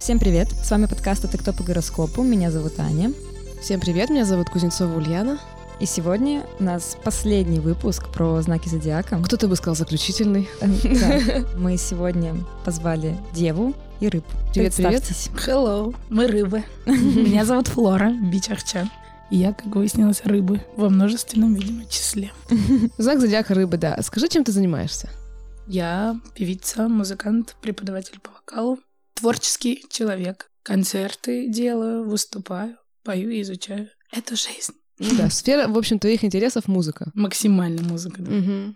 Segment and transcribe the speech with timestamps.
[0.00, 0.48] Всем привет!
[0.50, 3.12] С вами подкаст «Это кто по гороскопу?» Меня зовут Аня.
[3.60, 5.38] Всем привет, меня зовут Кузнецова Ульяна.
[5.78, 9.20] И сегодня у нас последний выпуск про знаки зодиака.
[9.22, 10.48] Кто-то бы сказал заключительный.
[10.60, 11.44] Да.
[11.56, 12.34] Мы сегодня
[12.64, 14.24] позвали Деву и Рыб.
[14.52, 15.02] Привет, привет.
[15.46, 16.64] Hello, мы рыбы.
[16.86, 18.90] Меня зовут Флора Бичахча.
[19.30, 22.32] И я, как выяснилось, рыбы во множественном, видимо, числе.
[22.98, 24.00] Знак зодиака рыбы, да.
[24.02, 25.08] Скажи, чем ты занимаешься?
[25.66, 28.78] Я певица, музыкант, преподаватель по вокалу,
[29.14, 30.50] творческий человек.
[30.62, 33.88] Концерты делаю, выступаю, пою и изучаю.
[34.12, 34.74] Это жизнь.
[34.98, 37.10] Ну да, сфера, в общем, твоих интересов музыка.
[37.14, 38.30] Максимально музыка, да.
[38.30, 38.74] Угу.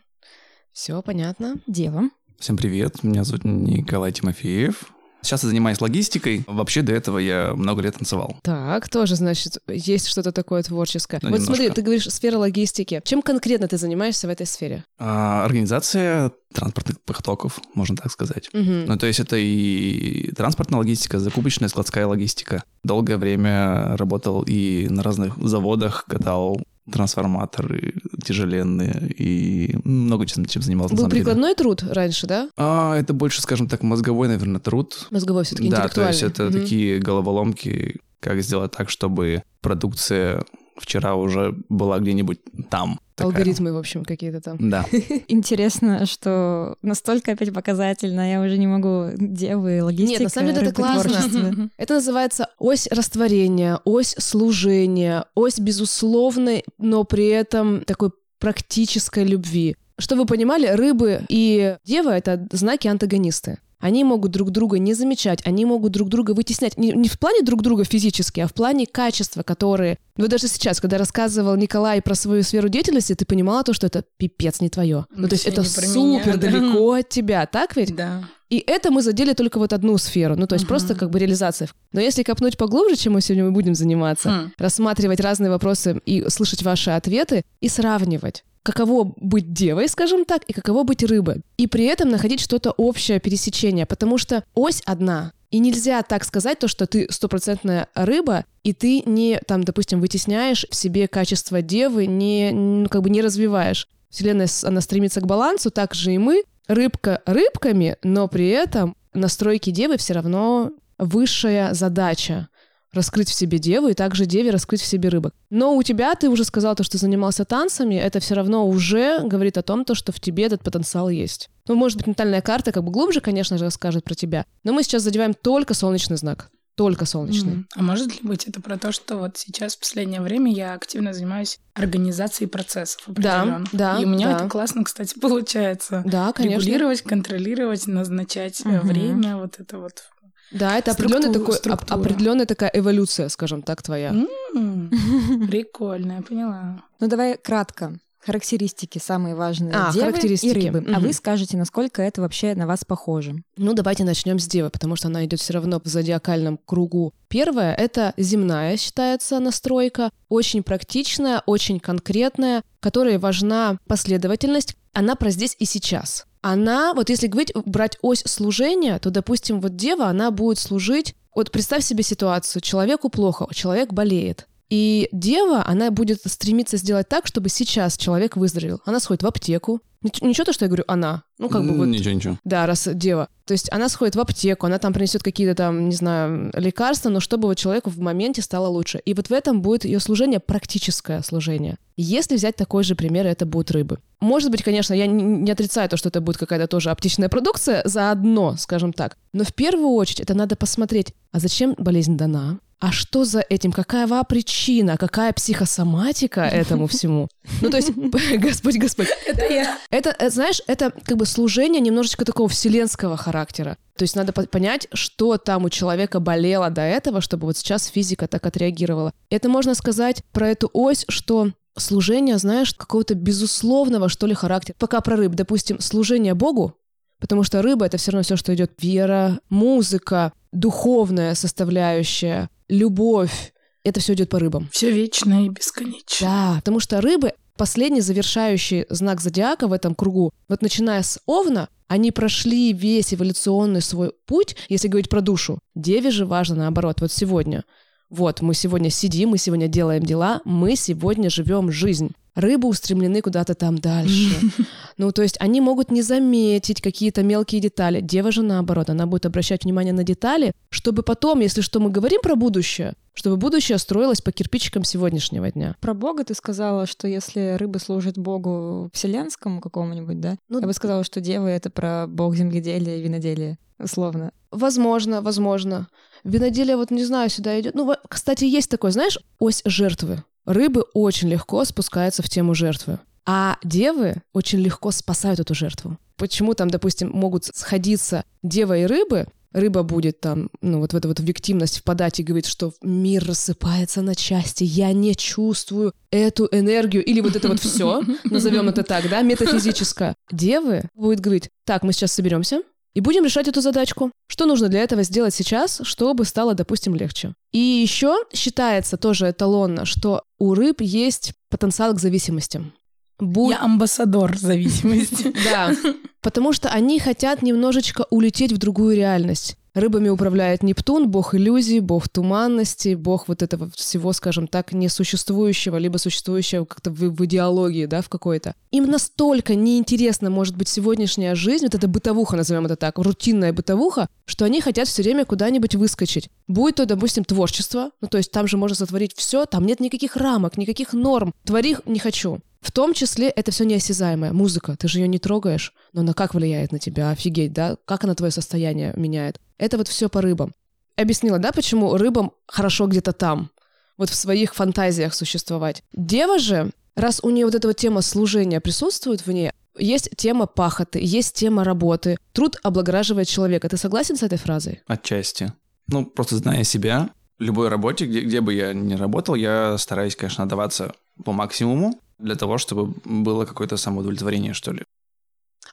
[0.72, 1.56] Все понятно.
[1.66, 2.10] Дева.
[2.38, 4.90] Всем привет, меня зовут Николай Тимофеев.
[5.22, 6.44] Сейчас я занимаюсь логистикой.
[6.46, 8.36] Вообще до этого я много лет танцевал.
[8.42, 11.20] Так, тоже, значит, есть что-то такое творческое.
[11.22, 11.54] Ну, вот немножко.
[11.54, 13.00] смотри, ты говоришь сфера логистики.
[13.04, 14.84] Чем конкретно ты занимаешься в этой сфере?
[14.98, 18.48] А, организация транспортных потоков, можно так сказать.
[18.52, 18.86] Мгм.
[18.86, 22.64] Ну, то есть это и транспортная логистика, закупочная, складская логистика.
[22.82, 26.60] Долгое время работал и на разных заводах, катал
[26.90, 30.94] трансформаторы тяжеленные и много чем, чем занимался.
[30.94, 31.22] Был самом деле.
[31.24, 32.48] прикладной труд раньше, да?
[32.56, 35.06] А, это больше, скажем так, мозговой, наверное, труд.
[35.10, 36.52] Мозговой все-таки Да, то есть это Мгм.
[36.52, 40.44] такие головоломки, как сделать так, чтобы продукция
[40.80, 43.00] вчера уже была где-нибудь там.
[43.14, 43.32] такая.
[43.32, 44.56] Алгоритмы, в общем, какие-то там.
[44.58, 44.84] Да.
[45.28, 50.68] Интересно, что настолько опять показательно, я уже не могу Девы, логистика, Нет, на самом деле
[50.68, 51.70] это классно.
[51.76, 59.76] Это называется ось растворения, ось служения, ось безусловной, но при этом такой практической любви.
[59.98, 63.58] Чтобы вы понимали, рыбы и дева— это знаки-антагонисты.
[63.80, 66.76] Они могут друг друга не замечать, они могут друг друга вытеснять.
[66.76, 69.98] Не, не в плане друг друга физически, а в плане качества, которые...
[70.16, 74.04] Вот даже сейчас, когда рассказывал Николай про свою сферу деятельности, ты понимала то, что это
[74.18, 75.06] пипец не твое.
[75.14, 76.50] Ну, то есть это про меня, супер да.
[76.50, 77.96] далеко от тебя, так ведь?
[77.96, 78.22] Да.
[78.50, 80.68] И это мы задели только вот одну сферу, ну то есть Мгм.
[80.68, 81.68] просто как бы реализация.
[81.92, 84.52] Но если копнуть поглубже, чем мы сегодня мы будем заниматься, Хм.
[84.58, 90.52] рассматривать разные вопросы и слышать ваши ответы и сравнивать, каково быть девой, скажем так, и
[90.52, 91.42] каково быть рыбой.
[91.56, 95.32] И при этом находить что-то общее пересечение, потому что ось одна.
[95.50, 100.64] И нельзя так сказать, то, что ты стопроцентная рыба, и ты не, там, допустим, вытесняешь
[100.70, 103.88] в себе качество девы, не, ну, как бы не развиваешь.
[104.10, 106.44] Вселенная, она стремится к балансу, так же и мы.
[106.68, 112.48] Рыбка рыбками, но при этом настройки девы все равно высшая задача
[112.92, 115.34] раскрыть в себе деву и также деве раскрыть в себе рыбок.
[115.48, 119.58] Но у тебя, ты уже сказал то, что занимался танцами, это все равно уже говорит
[119.58, 121.50] о том, то, что в тебе этот потенциал есть.
[121.68, 124.82] Ну, может быть, натальная карта как бы глубже, конечно же, расскажет про тебя, но мы
[124.82, 126.50] сейчас задеваем только солнечный знак.
[126.76, 127.52] Только солнечный.
[127.52, 127.68] Мгм.
[127.76, 131.12] А может ли быть это про то, что вот сейчас, в последнее время, я активно
[131.12, 134.36] занимаюсь организацией процессов Да, да, И у меня да.
[134.38, 136.02] это классно, кстати, получается.
[136.06, 136.64] Да, конечно.
[136.64, 138.80] Регулировать, контролировать, назначать Мгм.
[138.86, 140.04] время, вот это вот.
[140.50, 141.98] Да, это определенная, такой, структура.
[141.98, 144.10] определенная такая эволюция, скажем так, твоя.
[144.54, 144.90] М,
[145.48, 146.82] Прикольно, я поняла.
[146.98, 147.98] Ну давай кратко.
[148.22, 150.50] Характеристики самые важные А, Девы характеристики.
[150.50, 150.84] и рыбы.
[150.88, 151.06] А Мгм.
[151.06, 153.36] вы скажете, насколько это вообще на вас похоже.
[153.56, 157.14] Ну, давайте начнем с Девы, потому что она идет все равно в зодиакальном кругу.
[157.28, 164.76] Первая— это земная, считается, настройка, очень практичная, очень конкретная, которой важна последовательность.
[164.92, 166.26] Она про здесь и сейчас.
[166.42, 171.14] Она, вот если говорить, брать ось служения, то, допустим, вот Дева, она будет служить...
[171.32, 174.48] Вот представь себе ситуацию, человеку плохо, человек болеет.
[174.68, 178.80] И дева, она будет стремиться сделать так, чтобы сейчас человек выздоровел.
[178.84, 179.80] Она сходит в аптеку.
[180.04, 181.24] Нич- Ничего то, что я говорю «она».
[181.38, 181.86] Ну, как бы вот...
[181.86, 182.38] Ничего, ничего.
[182.44, 183.28] Да, раз дева.
[183.44, 187.20] То есть она сходит в аптеку, она там принесет какие-то там, не знаю, лекарства, но
[187.20, 189.00] чтобы вот человеку в моменте стало лучше.
[189.04, 191.76] И вот в этом будет ее служение практическое служение.
[191.96, 193.98] Если взять такой же пример, это будут рыбы.
[194.20, 198.56] Может быть, конечно, я не отрицаю то, что это будет какая-то тоже оптичная продукция заодно,
[198.56, 199.16] скажем так.
[199.32, 202.60] Но в первую очередь это надо посмотреть, а зачем болезнь дана?
[202.80, 203.72] А что за этим?
[203.72, 204.96] Какая причина?
[204.96, 207.28] Какая психосоматика этому всему?
[207.60, 207.90] Ну, то есть,
[208.38, 209.78] Господь, Господь, Это я.
[209.90, 213.76] это, э, знаешь, это как бы служение немножечко такого вселенского характера.
[213.98, 217.86] То есть надо по- понять, что там у человека болело до этого, чтобы вот сейчас
[217.86, 219.12] физика так отреагировала.
[219.28, 224.74] Это можно сказать про эту ось, что служение, знаешь, какого-то безусловного, что ли, характера.
[224.78, 226.74] Пока про рыб, допустим, служение Богу,
[227.20, 233.52] потому что рыба— это все равно все, что идет вера, музыка, духовная составляющая, любовь.
[233.84, 234.68] Это все идет по рыбам.
[234.72, 236.28] Все вечное и бесконечное.
[236.28, 240.32] Да, потому что рыбы последний завершающий знак зодиака в этом кругу.
[240.48, 245.58] Вот начиная с Овна, они прошли весь эволюционный свой путь, если говорить про душу.
[245.74, 247.00] Деве же важно наоборот.
[247.00, 247.64] Вот сегодня
[248.10, 252.10] вот, мы сегодня сидим, мы сегодня делаем дела, мы сегодня живем жизнь.
[252.34, 254.34] Рыбы устремлены куда-то там дальше.
[254.96, 258.02] Ну, то есть они могут не заметить какие-то мелкие детали.
[258.02, 262.20] Дева же наоборот, она будет обращать внимание на детали, чтобы потом, если что, мы говорим
[262.20, 265.74] про будущее, чтобы будущее строилось по кирпичикам сегодняшнего дня.
[265.80, 270.36] Про Бога ты сказала, что если рыбы служат Богу вселенскому какому-нибудь, да?
[270.50, 274.32] Ну, Я бы сказала, что девы— это про бог земледелия и виноделия, условно.
[274.50, 275.88] Возможно, возможно.
[276.24, 277.74] Виноделие, вот не знаю, сюда идет.
[277.74, 280.22] Ну, кстати, есть такой, знаешь, ось жертвы.
[280.46, 282.98] Рыбы очень легко спускаются в тему жертвы.
[283.26, 285.98] А девы очень легко спасают эту жертву.
[286.16, 291.08] Почему там, допустим, могут сходиться дева и рыбы, рыба будет там, ну, вот в эту
[291.08, 297.04] вот виктимность впадать и говорить, что мир рассыпается на части, я не чувствую эту энергию,
[297.04, 300.14] или вот это вот все, назовем это так, да, метафизическое.
[300.30, 302.62] Девы будет говорить, так, мы сейчас соберемся,
[302.94, 304.10] и будем решать эту задачку.
[304.28, 307.34] Что нужно для этого сделать сейчас, чтобы стало, допустим, легче?
[307.52, 312.72] И еще считается тоже эталонно, что у рыб есть потенциал к зависимостям.
[313.18, 315.32] Будь- Я амбассадор зависимости.
[315.44, 315.74] Да,
[316.22, 319.56] потому что они хотят немножечко улететь в другую реальность.
[319.74, 325.98] Рыбами управляет Нептун, бог иллюзий, бог туманности, бог вот этого всего, скажем так, несуществующего, либо
[325.98, 328.54] существующего как-то в, в идеологии, да, в какой-то.
[328.72, 334.08] Им настолько неинтересна может быть сегодняшняя жизнь, вот эта бытовуха, назовем это так, рутинная бытовуха,
[334.26, 336.30] что они хотят все время куда-нибудь выскочить.
[336.48, 340.16] Будет то, допустим, творчество, ну то есть там же можно сотворить все, там нет никаких
[340.16, 341.32] рамок, никаких норм.
[341.44, 342.40] Твори не хочу.
[342.60, 344.32] В том числе это все неосязаемое.
[344.32, 347.10] Музыка, ты же ее не трогаешь, но она как влияет на тебя?
[347.10, 347.76] Офигеть, да?
[347.86, 349.40] Как она твое состояние меняет?
[349.60, 350.54] Это вот все по рыбам.
[350.96, 353.50] Объяснила, да, почему рыбам хорошо где-то там,
[353.98, 355.82] вот в своих фантазиях существовать.
[355.92, 360.46] Дева же, раз у нее вот эта вот тема служения присутствует в ней, есть тема
[360.46, 362.16] пахоты, есть тема работы.
[362.32, 363.68] Труд облагораживает человека.
[363.68, 364.80] Ты согласен с этой фразой?
[364.86, 365.52] Отчасти.
[365.88, 370.16] Ну, просто зная себя, в любой работе, где, где бы я ни работал, я стараюсь,
[370.16, 374.84] конечно, отдаваться по максимуму для того, чтобы было какое-то самоудовлетворение, что ли.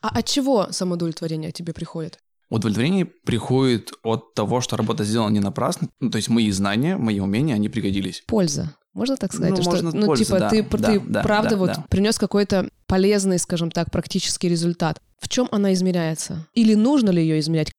[0.02, 2.20] А от чего самоудовлетворение тебе приходит?
[2.50, 5.90] Удовлетворение приходит от того, что работа сделана не напрасно.
[6.00, 8.24] Ну, то есть мои знания, мои умения, они пригодились.
[8.26, 8.74] Польза.
[8.94, 9.52] Можно так сказать?
[9.52, 11.86] Ну, что, можно ну, польза, типа, да, ты, да, ты да, правда да, вот да.
[11.90, 15.00] принес какой-то полезный, скажем так, практический результат.
[15.20, 16.48] В чем она измеряется?
[16.54, 17.72] Или нужно ли ее измерять?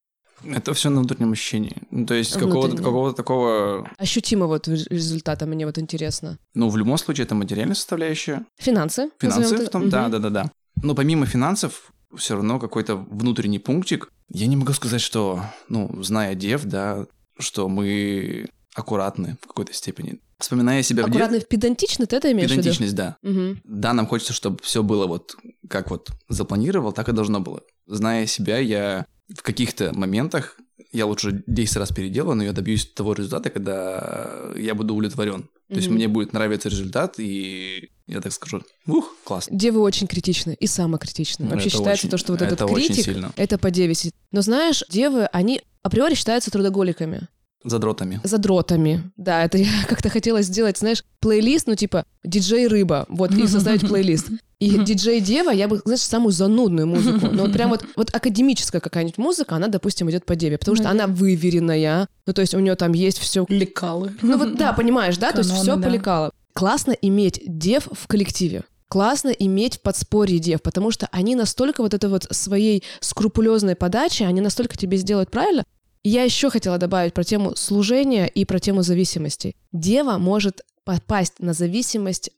[0.45, 1.75] Это все на внутреннем ощущении.
[1.91, 3.89] Ну, то есть какого-то, какого-то такого...
[3.97, 6.37] Ощутимого вот рез- результата мне вот интересно.
[6.53, 8.45] Ну, в любом случае, это материальная составляющая.
[8.57, 9.09] Финансы?
[9.19, 10.11] Финансы в том, да, Мгм.
[10.11, 10.51] да, да, да.
[10.81, 14.09] Но помимо финансов, все равно какой-то внутренний пунктик.
[14.31, 17.05] Я не могу сказать, что, ну, зная дев, да,
[17.37, 20.19] что мы аккуратны в какой-то степени.
[20.37, 23.17] Вспоминая себя в Аккуратно, детстве, педантично, ты это имеешь педантичность, да.
[23.21, 23.39] в виду?
[23.39, 23.61] Мгм.
[23.65, 25.35] Да, нам хочется, чтобы все было вот
[25.69, 27.61] как вот запланировал, так и должно было.
[27.87, 29.05] Зная себя, я
[29.35, 30.57] в каких-то моментах
[30.91, 35.49] я лучше 10 раз переделаю, но я добьюсь того результата, когда я буду удовлетворен.
[35.67, 35.95] То есть Мгм.
[35.97, 39.55] мне будет нравиться результат, и я так скажу, ух, классно.
[39.55, 41.47] Девы очень критичны и самокритичны.
[41.47, 43.31] Вообще Это считается очень- то, что вот это этот критик, сильно.
[43.35, 44.15] это по деве сидит.
[44.31, 47.27] Но знаешь, девы, они априори считаются трудоголиками.
[47.63, 48.21] Задротами.
[48.23, 49.11] задротами.
[49.17, 53.81] Да, это я как-то хотела сделать, знаешь, плейлист, ну типа диджей рыба, вот, и составить
[53.87, 54.29] плейлист.
[54.59, 57.27] И диджей дева, я бы, знаешь, самую занудную музыку.
[57.31, 60.85] Но вот прям вот, вот академическая какая-нибудь музыка, она, допустим, идет по деве, потому что
[60.85, 62.07] Ну, она выверенная.
[62.25, 63.45] Ну, то есть у нее там есть все.
[63.49, 64.15] Лекалы.
[64.21, 65.81] Ну вот да, понимаешь, да, то есть все да.
[65.81, 66.31] полекало.
[66.59, 68.65] Классно иметь дев в коллективе.
[68.89, 74.27] Классно иметь в подспорье дев, потому что они настолько вот это вот своей скрупулезной подачей,
[74.27, 75.63] они настолько тебе сделают правильно.
[76.03, 79.55] Я еще хотела добавить про тему служения и про тему зависимости.
[79.71, 82.29] Дева может попасть на зависимость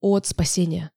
[0.00, 0.90] от спасения.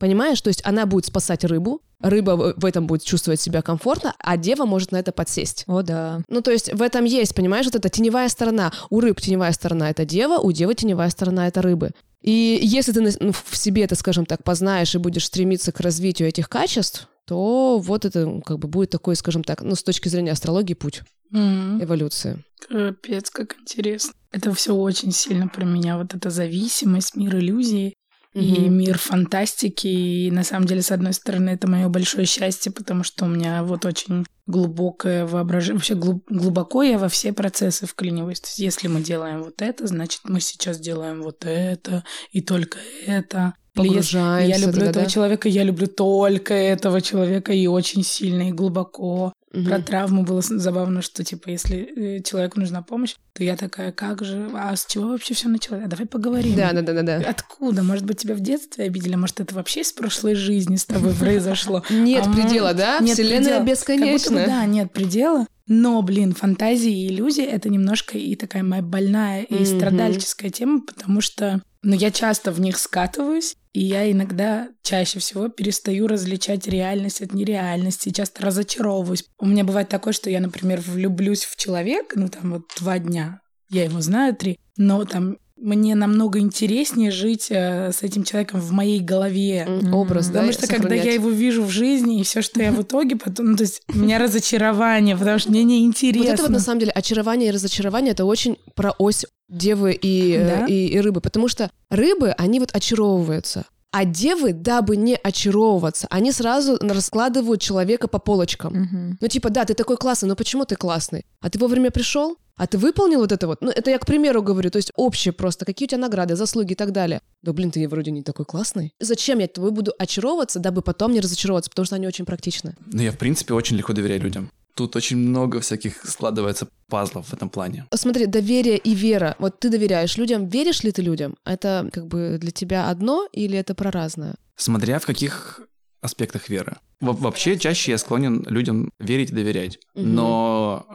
[0.00, 0.40] Понимаешь?
[0.40, 4.64] То есть она будет спасать рыбу, рыба в этом будет чувствовать себя комфортно, а дева
[4.64, 5.64] может на это подсесть.
[5.66, 6.22] О, да.
[6.26, 8.72] Ну, то есть в этом есть, понимаешь, вот эта теневая сторона.
[8.88, 11.90] У рыб теневая сторона— это дева, у девы теневая сторона— это рыбы.
[12.22, 16.28] И если ты ну, в себе это, скажем так, познаешь и будешь стремиться к развитию
[16.28, 20.32] этих качеств, то вот это как бы будет такой, скажем так, ну, с точки зрения
[20.32, 21.02] астрологии, путь
[21.32, 22.42] М, эволюции.
[22.66, 24.14] Капец, как интересно.
[24.32, 25.98] Это все очень сильно про меня.
[25.98, 27.94] Вот эта зависимость, мир иллюзий
[28.34, 29.86] и мир фантастики.
[29.88, 33.64] И на самом деле, с одной стороны, это мое большое счастье, потому что у меня
[33.64, 35.76] вот очень глубокое воображение.
[35.76, 38.40] Вообще глуб- глубоко я во все процессы вклиниваюсь.
[38.40, 42.78] То есть, если мы делаем вот это, значит, мы сейчас делаем вот это и только
[43.06, 43.54] это.
[43.74, 45.10] Погружаемся я люблю туда, этого да?
[45.10, 49.32] человека, я люблю только этого человека и очень сильно и глубоко.
[49.52, 49.64] Мгм.
[49.64, 54.24] Про травму было забавно, что, типа, если э, человеку нужна помощь, то я такая, как
[54.24, 55.82] же, а с чего вообще все началось?
[55.84, 56.54] А давай поговорим.
[56.54, 57.28] Да, да, да, да, да.
[57.28, 57.82] Откуда?
[57.82, 59.16] Может быть, тебя в детстве обидели?
[59.16, 61.82] Может, это вообще из прошлой жизни с тобой произошло?
[61.90, 63.00] Нет А предела, да?
[63.00, 63.58] нет Вселенная предела.
[63.58, 64.46] Как будто бы, бесконечна.
[64.46, 65.46] да, нет предела.
[65.66, 71.20] Но, блин, фантазии и иллюзии— это немножко и такая моя больная и страдальческая тема, потому
[71.20, 77.22] что ну, я часто в них скатываюсь, и я иногда чаще всего перестаю различать реальность
[77.22, 79.24] от нереальности, часто разочаровываюсь.
[79.38, 83.40] У меня бывает такое, что я, например, влюблюсь в человека, ну там вот два дня,
[83.70, 88.72] я его знаю три, но там мне намного интереснее жить э, с этим человеком в
[88.72, 89.66] моей голове.
[89.68, 92.72] М, Образ, да, Потому что когда я его вижу в жизни, и все, что я
[92.72, 96.24] в итоге потом, ну, то есть у меня разочарование, потому что мне неинтересно.
[96.30, 100.32] Вот это вот на самом деле очарование и разочарование это очень про ось девы и,
[100.32, 100.66] э, Да?
[100.66, 103.66] и, и рыбы, потому что рыбы, они вот очаровываются.
[103.92, 108.72] А девы, дабы не очаровываться, они сразу раскладывают человека по полочкам.
[108.72, 109.18] Мгм.
[109.20, 111.26] Ну, типа, да, ты такой классный, но почему ты классный?
[111.40, 112.36] А ты вовремя пришел?
[112.56, 113.62] А ты выполнил вот это вот?
[113.62, 115.64] Ну, это я к примеру говорю, то есть общее просто.
[115.64, 117.22] Какие у тебя награды, заслуги и так далее.
[117.42, 118.92] Да, блин, ты вроде не такой классный.
[119.00, 122.76] Зачем я тобой буду очаровываться, дабы потом не разочаровываться, потому что они очень практичны.
[122.86, 124.50] Ну, я, в принципе, очень легко доверяю людям.
[124.74, 127.86] Тут очень много всяких складывается пазлов в этом плане.
[127.94, 129.36] Смотри, доверие и вера.
[129.38, 131.36] Вот ты доверяешь людям, веришь ли ты людям?
[131.44, 134.34] Это как бы для тебя одно или это про разное?
[134.56, 135.60] Смотря в каких
[136.00, 136.76] аспектах веры.
[137.00, 139.78] Во- вообще, чаще я склонен людям верить и доверять.
[139.94, 140.14] Мгм.
[140.14, 140.86] Но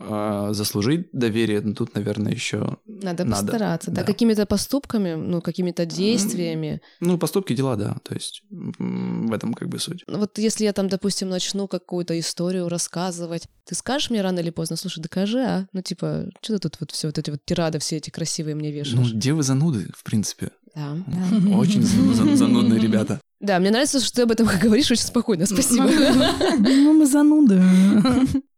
[0.49, 2.77] э, заслужить доверие, ну, тут, наверное, еще...
[2.85, 4.01] Надо, Надо, постараться, да.
[4.01, 4.03] да.
[4.07, 6.81] Какими-то поступками, ну, какими-то действиями.
[6.99, 7.97] Ну, поступки, дела, да.
[8.03, 10.03] То есть в этом как бы суть.
[10.07, 14.51] Ну, Вот если я там, допустим, начну какую-то историю рассказывать, ты скажешь мне рано или
[14.51, 15.67] поздно, слушай, докажи, а?
[15.73, 18.69] Ну, типа, что ты тут вот все вот эти вот тирады все эти красивые мне
[18.69, 19.11] Ну, вешаешь?
[19.11, 20.51] девы зануды, в принципе.
[20.75, 20.95] Да.
[21.07, 21.57] Да.
[21.57, 23.21] Очень зан- зан- занудные ребята.
[23.45, 25.85] Да, мне нравится, что ты об этом говоришь очень спокойно, спасибо.
[26.59, 27.61] Ну, мы зануды.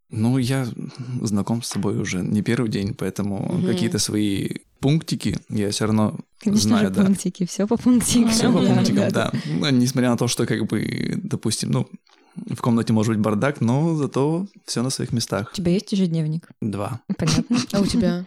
[0.09, 0.65] Ну, я
[1.21, 6.69] знаком с собой уже не первый день, поэтому какие-то свои пунктики я все равно Конечно
[6.69, 7.03] знаю, же, да.
[7.03, 8.31] пунктики, все по пунктикам.
[8.31, 9.31] Все по пунктикам, да, да.
[9.45, 11.87] Ну, Несмотря на то, что, как бы, допустим, ну,
[12.35, 15.49] в комнате может быть бардак, но зато все на своих местах.
[15.51, 16.49] У тебя есть ежедневник?
[16.61, 17.01] Два.
[17.17, 17.57] Понятно.
[17.73, 18.25] А у тебя?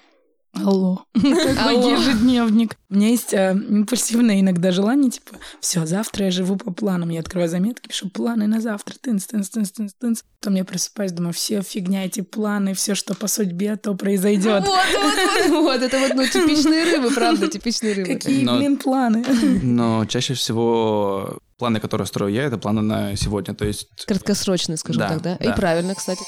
[0.53, 1.05] Алло.
[1.15, 1.91] Какой Алло.
[1.91, 2.77] ежедневник.
[2.91, 7.11] У меня есть э, импульсивное иногда желание, типа, все, завтра я живу по планам.
[7.11, 10.23] Я открываю заметки, пишу планы на завтра, тынц, тынц, тынц, тынц, тынц.
[10.41, 14.65] Потом я просыпаюсь, думаю, все фигня эти планы, все, что по судьбе, то произойдет.
[14.67, 18.15] Вот, вот, вот, вот, это вот, ну, типичные рыбы, правда, типичные рыбы.
[18.15, 19.25] Какие, Но- блин, планы?
[19.63, 23.55] Но чаще всего планы, которые строю я, это планы на сегодня.
[23.55, 25.37] То есть Краткосрочные, скажем Да, так, да?
[25.39, 25.53] да.
[25.53, 26.23] И правильно, кстати.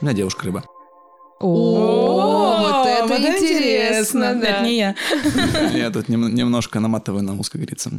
[0.00, 0.64] У меня девушка рыба.
[1.38, 4.60] О, вот это интересно, Это да.
[4.62, 4.94] не я.
[5.74, 7.90] Я тут нем- немножко наматываю на ус, как говорится.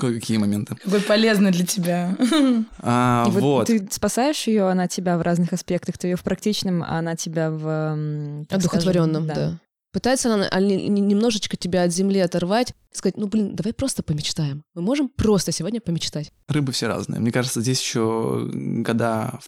[0.00, 0.76] Кое-какие моменты.
[0.76, 2.16] Какой полезный для тебя.
[2.82, 3.66] А, И вот вот.
[3.66, 5.98] ты спасаешь ее, она тебя в разных аспектах.
[5.98, 8.44] Ты ее в практичном, а она тебя в...
[8.48, 9.58] Одухотворенном, да.
[9.92, 14.02] Пытается она а, не- не- немножечко тебя от земли оторвать, сказать, ну, блин, давай просто
[14.04, 14.62] помечтаем.
[14.74, 16.32] Мы можем просто сегодня помечтать.
[16.48, 17.20] Рыбы все разные.
[17.20, 19.40] Мне кажется, здесь еще года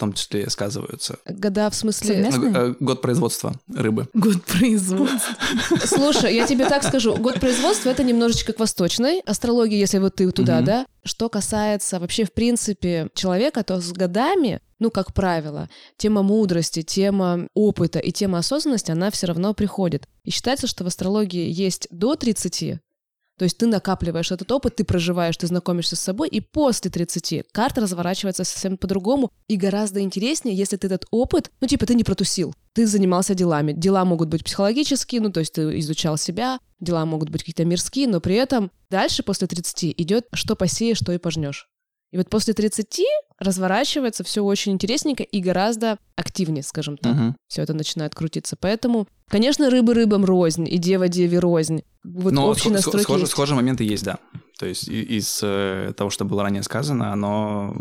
[0.00, 1.18] том числе сказываются.
[1.26, 2.14] Года в смысле...
[2.14, 2.50] Совместно?
[2.50, 4.08] Ну, э, Год производства рыбы.
[4.14, 5.36] Год производства.
[5.84, 10.30] Слушай, я тебе так скажу, год производства— это немножечко к восточной астрологии, если вот ты
[10.32, 10.86] туда, да?
[11.04, 17.46] Что касается вообще, в принципе, человека, то с годами, ну, как правило, тема мудрости, тема
[17.54, 20.08] опыта и тема осознанности, она все равно приходит.
[20.24, 22.80] И считается, что в астрологии есть до 30,
[23.40, 27.44] то есть ты накапливаешь этот опыт, ты проживаешь, ты знакомишься с собой, и после 30
[27.52, 32.04] карта разворачивается совсем по-другому и гораздо интереснее, если ты этот опыт, ну типа ты не
[32.04, 33.72] протусил, ты занимался делами.
[33.72, 38.08] Дела могут быть психологические, ну то есть ты изучал себя, дела могут быть какие-то мирские,
[38.08, 41.70] но при этом дальше после 30 идет что посеешь, что и пожнешь.
[42.10, 43.00] И вот после 30
[43.38, 47.36] разворачивается все очень интересненько и гораздо активнее, скажем так Мгм.
[47.48, 48.56] все это начинает крутиться.
[48.56, 51.82] Поэтому, конечно, рыбы рыбам рознь, и дева деве рознь.
[52.04, 53.32] Вот Но общий схо- настройки схожие, есть.
[53.32, 54.18] схожие моменты есть, да.
[54.58, 57.74] То есть из э, того, что было ранее сказано, оно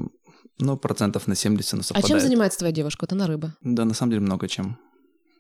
[0.60, 2.08] ну, процентов на 70 оно А совпадает.
[2.08, 3.04] чем занимается твоя девушка?
[3.04, 3.56] Вот она рыба.
[3.62, 4.78] Да, на самом деле много чем.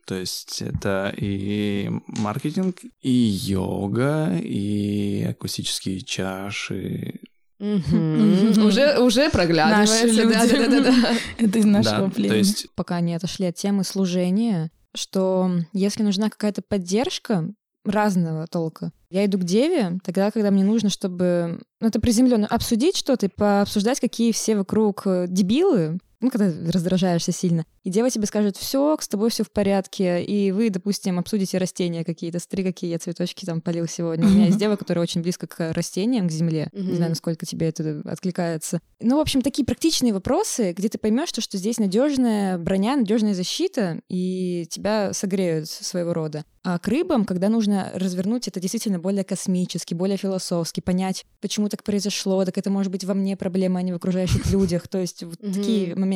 [0.08, 7.19] То есть это и маркетинг, и йога, и акустические чаши.
[7.60, 10.08] Уже, уже проглядывается.
[10.08, 10.34] Наши да, люди.
[10.34, 11.13] да, да, да, да.
[11.38, 12.70] Это из нашего племени.
[12.75, 17.50] пока не отошли от темы служения, что если нужна какая-то поддержка
[17.86, 22.96] разного толка, я иду к деве тогда, когда мне нужно, чтобы ну, это приземленно обсудить
[22.96, 27.65] что-то и пообсуждать, какие все вокруг э, дебилы, ну, когда раздражаешься сильно.
[27.83, 32.03] И дева тебе скажет, все, с тобой все в порядке, и вы, допустим, обсудите растения
[32.03, 32.39] какие-то.
[32.39, 34.27] Смотри, какие я цветочки там полил сегодня.
[34.27, 36.69] У меня есть дева, которая очень близко к растениям, к земле.
[36.73, 38.81] Не знаю, насколько тебе это откликается.
[38.99, 43.33] Ну, в общем, такие практичные вопросы, где ты поймешь, что, что здесь надежная броня, надежная
[43.33, 46.43] защита, и тебя согреют своего рода.
[46.63, 51.83] А к рыбам, когда нужно развернуть это действительно более космически, более философски, понять, почему так
[51.83, 54.88] произошло, так это может быть во мне проблема, а не в окружающих людях.
[54.88, 56.09] То есть вот такие моменты.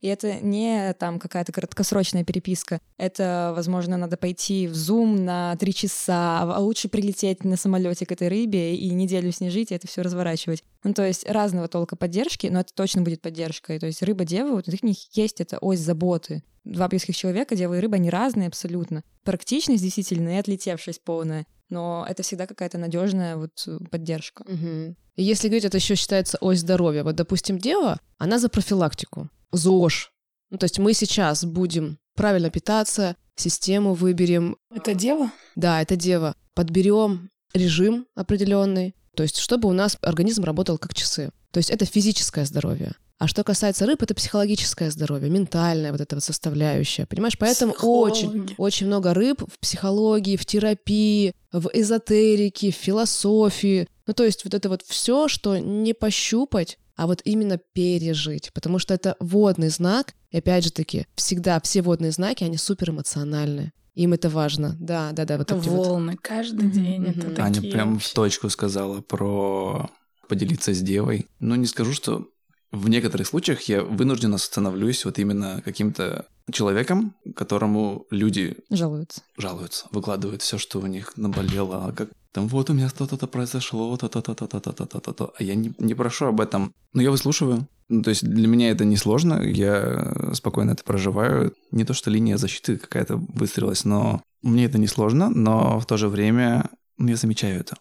[0.00, 2.80] И это не там какая-то краткосрочная переписка.
[2.96, 8.12] Это, возможно, надо пойти в Zoom на три часа, а лучше прилететь на самолете к
[8.12, 10.62] этой рыбе и неделю с ней жить, и это все разворачивать.
[10.84, 13.78] Ну, то есть разного толка поддержки, но это точно будет поддержкой.
[13.78, 17.80] То есть рыба-дева, вот у них есть эта ось заботы два близких человека, дева и
[17.80, 19.02] рыба, они разные абсолютно.
[19.22, 21.46] Практичность действительно и отлетевшесть полная.
[21.68, 24.42] Но это всегда какая-то надежная вот поддержка.
[24.42, 24.96] Угу.
[25.16, 27.02] И если говорить, это еще считается ось здоровья.
[27.02, 29.28] Вот, допустим, дева, она за профилактику.
[29.52, 30.12] ЗОЖ.
[30.50, 34.56] Ну, то есть мы сейчас будем правильно питаться, систему выберем.
[34.74, 35.30] Это дева?
[35.54, 36.34] Да, это дева.
[36.54, 41.30] Подберем режим определенный, то есть чтобы у нас организм работал как часы.
[41.52, 42.92] То есть это физическое здоровье.
[43.18, 47.38] А что касается рыб, это психологическое здоровье, ментальное вот это вот составляющая, понимаешь?
[47.38, 53.88] Поэтому очень, очень много рыб в психологии, в терапии, в эзотерике, в философии.
[54.06, 58.78] Ну, то есть вот это вот все, что не пощупать, а вот именно пережить, потому
[58.78, 63.72] что это водный знак, и опять же таки, всегда все водные знаки, они супер эмоциональные.
[63.94, 64.76] Им это важно.
[64.78, 65.38] Да, да, да.
[65.38, 66.20] Вот это волны вот.
[66.20, 67.04] каждый день.
[67.04, 67.32] Mm-hmm.
[67.32, 68.10] Это Аня прям вообще.
[68.10, 69.90] в точку сказала про
[70.28, 71.28] поделиться с девой.
[71.40, 72.28] Но не скажу, что
[72.72, 80.42] в некоторых случаях я вынужденно становлюсь вот именно каким-то человеком, которому люди жалуются, жалуются, выкладывают
[80.42, 85.42] все, что у них наболело, а как там вот у меня что-то произошло, то-то-то-то-то-то-то-то, а
[85.42, 87.66] я не, не прошу об этом, но я выслушиваю.
[87.88, 91.54] Ну, то есть для меня это не сложно, я спокойно это проживаю.
[91.70, 95.96] Не то, что линия защиты какая-то выстроилась, но мне это не сложно, но в то
[95.96, 96.68] же время
[96.98, 97.76] я замечаю это.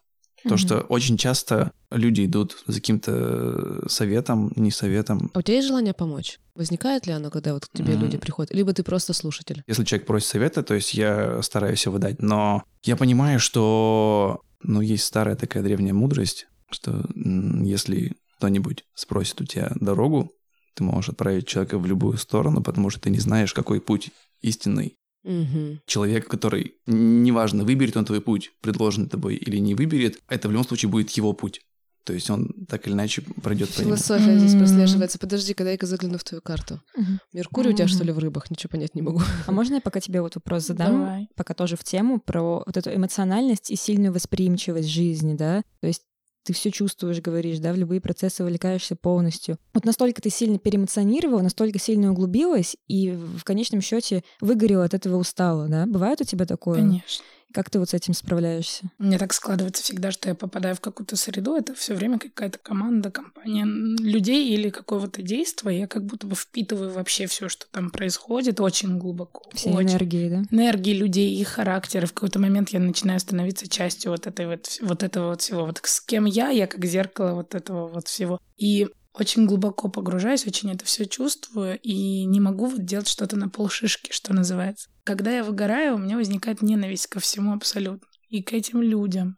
[0.47, 5.31] То, что очень часто люди идут за каким-то советом, не советом.
[5.33, 6.39] А у тебя есть желание помочь?
[6.55, 7.99] Возникает ли оно, когда вот к тебе mm.
[7.99, 8.53] люди приходят?
[8.53, 9.63] Либо ты просто слушатель?
[9.67, 12.21] Если человек просит совета, то есть я стараюсь его дать.
[12.21, 19.45] Но я понимаю, что ну, есть старая такая древняя мудрость, что если кто-нибудь спросит у
[19.45, 20.31] тебя дорогу,
[20.75, 24.11] ты можешь отправить человека в любую сторону, потому что ты не знаешь, какой путь
[24.41, 25.79] истинный Угу.
[25.87, 30.67] Человек, который, неважно, выберет он твой путь, предложенный тобой или не выберет, это в любом
[30.67, 31.61] случае будет его путь.
[32.05, 33.95] То есть он так или иначе пройдет по нему.
[33.95, 35.17] Философия здесь прослеживается.
[35.17, 36.79] Подожди, когда я загляну в твою карту.
[37.33, 38.49] Меркурий у тебя, что ли, в рыбах?
[38.51, 39.21] Ничего понять не могу.
[39.47, 40.99] А можно я пока тебе вот вопрос задам?
[40.99, 41.27] Давай.
[41.35, 45.63] Пока тоже в тему про вот эту эмоциональность и сильную восприимчивость жизни, да?
[45.81, 46.03] То есть
[46.43, 49.57] ты все чувствуешь, говоришь, да, в любые процессы вовлекаешься полностью.
[49.73, 55.17] Вот настолько ты сильно переэмоционировала, настолько сильно углубилась, и в конечном счете выгорела от этого
[55.17, 55.87] устала, да?
[55.87, 56.75] Бывает у тебя такое?
[56.75, 57.25] Конечно.
[57.55, 58.91] Как ты вот с этим справляешься?
[58.97, 63.11] Мне так складывается всегда, что я попадаю в какую-то среду, это все время какая-то команда,
[63.11, 65.79] компания людей или какого-то действия.
[65.79, 69.43] Я как будто бы впитываю вообще все, что там происходит, очень глубоко.
[69.53, 69.91] Все очень.
[69.91, 70.43] энергии, да?
[70.51, 72.07] Энергии людей, их характеры.
[72.07, 75.65] В какой-то момент я начинаю становиться частью вот этой вот, вот этого вот всего.
[75.65, 78.37] Вот с кем я, я как зеркало вот этого вот всего.
[78.57, 83.49] И очень глубоко погружаюсь, очень это все чувствую и не могу вот делать что-то на
[83.49, 84.89] полшишки, что называется.
[85.03, 88.07] Когда я выгораю, у меня возникает ненависть ко всему абсолютно.
[88.29, 89.37] И к этим людям,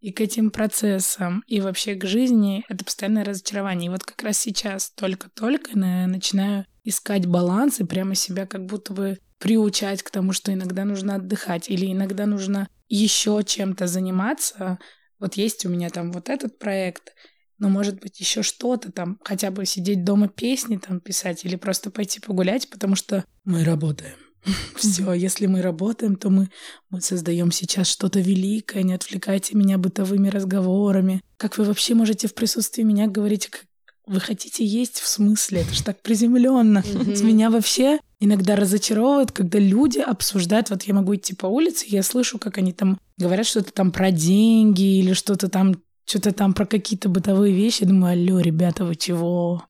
[0.00, 2.64] и к этим процессам, и вообще к жизни.
[2.68, 3.88] Это постоянное разочарование.
[3.88, 9.18] И вот как раз сейчас только-только начинаю искать баланс и прямо себя как будто бы
[9.38, 14.78] приучать к тому, что иногда нужно отдыхать или иногда нужно еще чем-то заниматься.
[15.18, 17.12] Вот есть у меня там вот этот проект,
[17.58, 21.90] но может быть еще что-то там, хотя бы сидеть дома песни там писать или просто
[21.90, 24.14] пойти погулять, потому что мы работаем.
[24.76, 26.48] Все, если мы работаем, то мы,
[26.90, 31.22] мы создаем сейчас что-то великое, не отвлекайте меня бытовыми разговорами.
[31.36, 33.64] Как вы вообще можете в присутствии меня говорить, как
[34.06, 35.60] вы хотите есть в смысле?
[35.60, 36.82] Это же так приземленно.
[36.82, 42.02] С меня вообще иногда разочаровывает, когда люди обсуждают, вот я могу идти по улице, я
[42.02, 45.76] слышу, как они там говорят что-то там про деньги или что-то там
[46.08, 47.84] что-то там про какие-то бытовые вещи.
[47.84, 49.64] Думаю, алло, ребята, вы чего?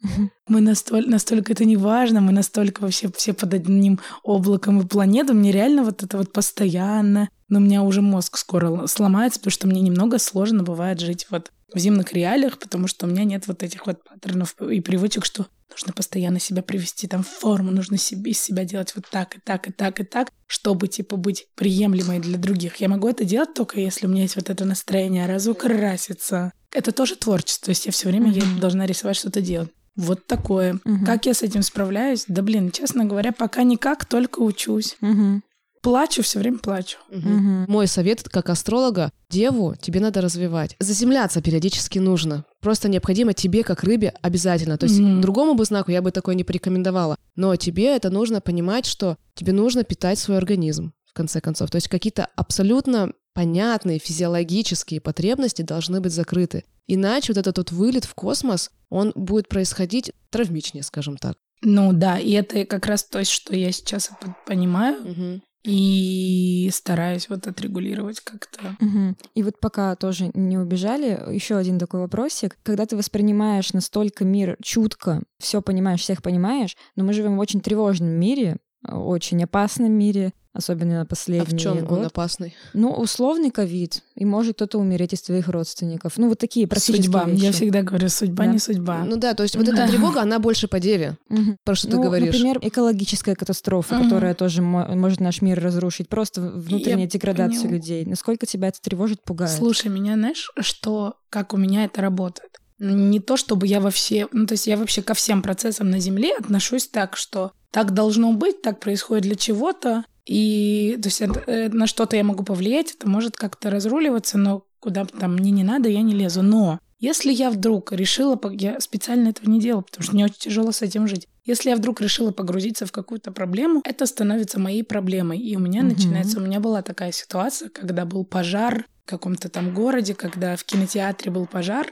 [0.46, 5.35] Мы настолько, настолько это не важно, мы настолько вообще все под одним облаком и планету.
[5.35, 7.29] Мне реально вот это вот постоянно.
[7.48, 11.51] Но у меня уже мозг скоро сломается, потому что мне немного сложно бывает жить вот
[11.72, 15.46] в зимних реалиях, потому что у меня нет вот этих вот паттернов и привычек, что
[15.70, 19.40] нужно постоянно себя привести там в форму, нужно себе, из себя делать вот так и
[19.40, 22.76] так и так и так, чтобы типа быть приемлемой для других.
[22.76, 26.52] Я могу это делать только если у меня есть вот это настроение разукраситься.
[26.72, 28.54] Это тоже творчество, то есть я все время mm-hmm.
[28.54, 29.70] я должна рисовать что-то делать.
[29.98, 30.78] Вот такое.
[30.85, 31.04] Мгм.
[31.04, 32.24] Как я с этим справляюсь?
[32.28, 34.96] Да блин, честно говоря, пока никак, только учусь.
[35.00, 35.42] Мгм.
[35.88, 36.98] Плачу, все время плачу.
[37.11, 37.64] Мгм.
[37.66, 40.77] Мой совет как астролога, деву тебе надо развивать.
[40.79, 42.44] Заземляться периодически нужно.
[42.61, 44.77] Просто необходимо тебе, как рыбе, обязательно.
[44.77, 45.22] То есть Мгм.
[45.22, 47.16] другому бы знаку я бы такое не порекомендовала.
[47.37, 51.70] Но тебе это нужно понимать, что тебе нужно питать свой организм, в конце концов.
[51.70, 56.64] То есть какие-то абсолютно понятные физиологические потребности должны быть закрыты.
[56.87, 61.38] Иначе вот этот вот вылет в космос, он будет происходить травмичнее, скажем так.
[61.62, 64.11] Ну да, и это как раз то, что я сейчас
[64.46, 65.42] понимаю Мгм.
[65.64, 68.77] И стараюсь вот отрегулировать как-то.
[68.81, 69.16] Мгм.
[69.35, 72.57] И вот пока тоже не убежали, еще один такой вопросик.
[72.62, 77.61] Когда ты воспринимаешь настолько мир чутко, все понимаешь, всех понимаешь, но мы живем в очень
[77.61, 81.99] тревожном мире, очень опасном мире, особенно А последний в чем год.
[82.01, 82.55] он опасный?
[82.75, 86.14] Ну, условный ковид, и может кто-то умереть из твоих родственников.
[86.18, 87.25] Ну, вот такие практические Судьба.
[87.25, 87.42] вещи.
[87.44, 88.53] Я всегда говорю, судьба Да.
[88.53, 89.05] не судьба.
[89.05, 89.73] Ну да, то есть вот Да.
[89.73, 91.57] эта тревога, она больше по деве, Мгм.
[91.64, 92.35] про что ты Ну, говоришь.
[92.35, 98.05] Например, экологическая катастрофа, которая тоже мо- может наш мир разрушить, просто внутренняя Я деградация людей.
[98.05, 99.51] Насколько тебя это тревожит, пугает?
[99.53, 102.51] Слушай, меня знаешь, что, как у меня это работает?
[102.81, 104.29] Не то, чтобы я во все...
[104.33, 108.33] Ну, то есть я вообще ко всем процессам на Земле отношусь так, что так должно
[108.33, 113.09] быть, так происходит для чего-то, и то есть э, на что-то я могу повлиять, это
[113.09, 116.43] может как-то разруливаться, но куда бы там мне не надо, я не лезу.
[116.43, 118.38] Но если я вдруг решила...
[118.53, 121.27] Я специально этого не делала, потому что мне очень тяжело с этим жить.
[121.45, 125.38] Если я вдруг решила погрузиться в какую-то проблему, это становится моей проблемой.
[125.38, 125.88] И у меня Мгм.
[125.91, 126.38] начинается...
[126.38, 131.31] У меня была такая ситуация, когда был пожар в каком-то там городе, когда в кинотеатре
[131.31, 131.87] был пожар,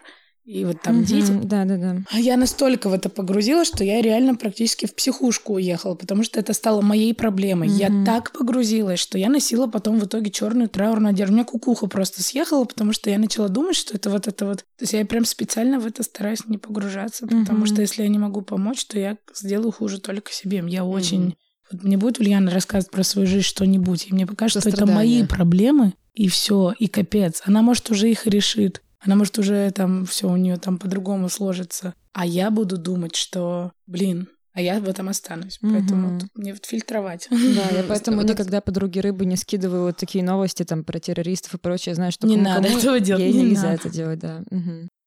[0.47, 1.05] и вот там Мгм.
[1.05, 1.33] дети.
[1.43, 1.97] Да, да, да.
[2.09, 6.39] А я настолько в это погрузилась, что я реально практически в психушку уехала, потому что
[6.39, 7.69] это стало моей проблемой.
[7.69, 8.05] Я Мгм.
[8.05, 11.33] так погрузилась, что я носила потом в итоге черную траурную одежду.
[11.33, 14.59] У меня кукуха просто съехала, потому что я начала думать, что это вот это вот.
[14.59, 17.67] То есть я прям специально в это стараюсь не погружаться, потому Мгм.
[17.67, 20.65] что если я не могу помочь, то я сделаю хуже только себе.
[20.69, 20.93] Я Мгм.
[20.93, 21.37] очень...
[21.73, 25.25] Вот мне будет Ульяна рассказывать про свою жизнь что-нибудь, и мне покажется, что это мои
[25.25, 27.43] проблемы, и все, и капец.
[27.45, 28.83] Она, может, уже их решит.
[29.01, 31.95] Она, может, уже там все у нее там по-другому сложится.
[32.13, 35.59] А я буду думать, что, блин, а я в этом останусь.
[35.61, 36.21] Поэтому Мгм.
[36.21, 37.29] тут мне фильтровать.
[37.31, 41.55] Да, я поэтому Вот никогда подруги рыбы не скидываю вот такие новости там про террористов
[41.55, 41.95] и прочее.
[41.95, 43.75] Знаю, что Не надо этого делать, Ей не нельзя надо.
[43.75, 44.43] это делать, да.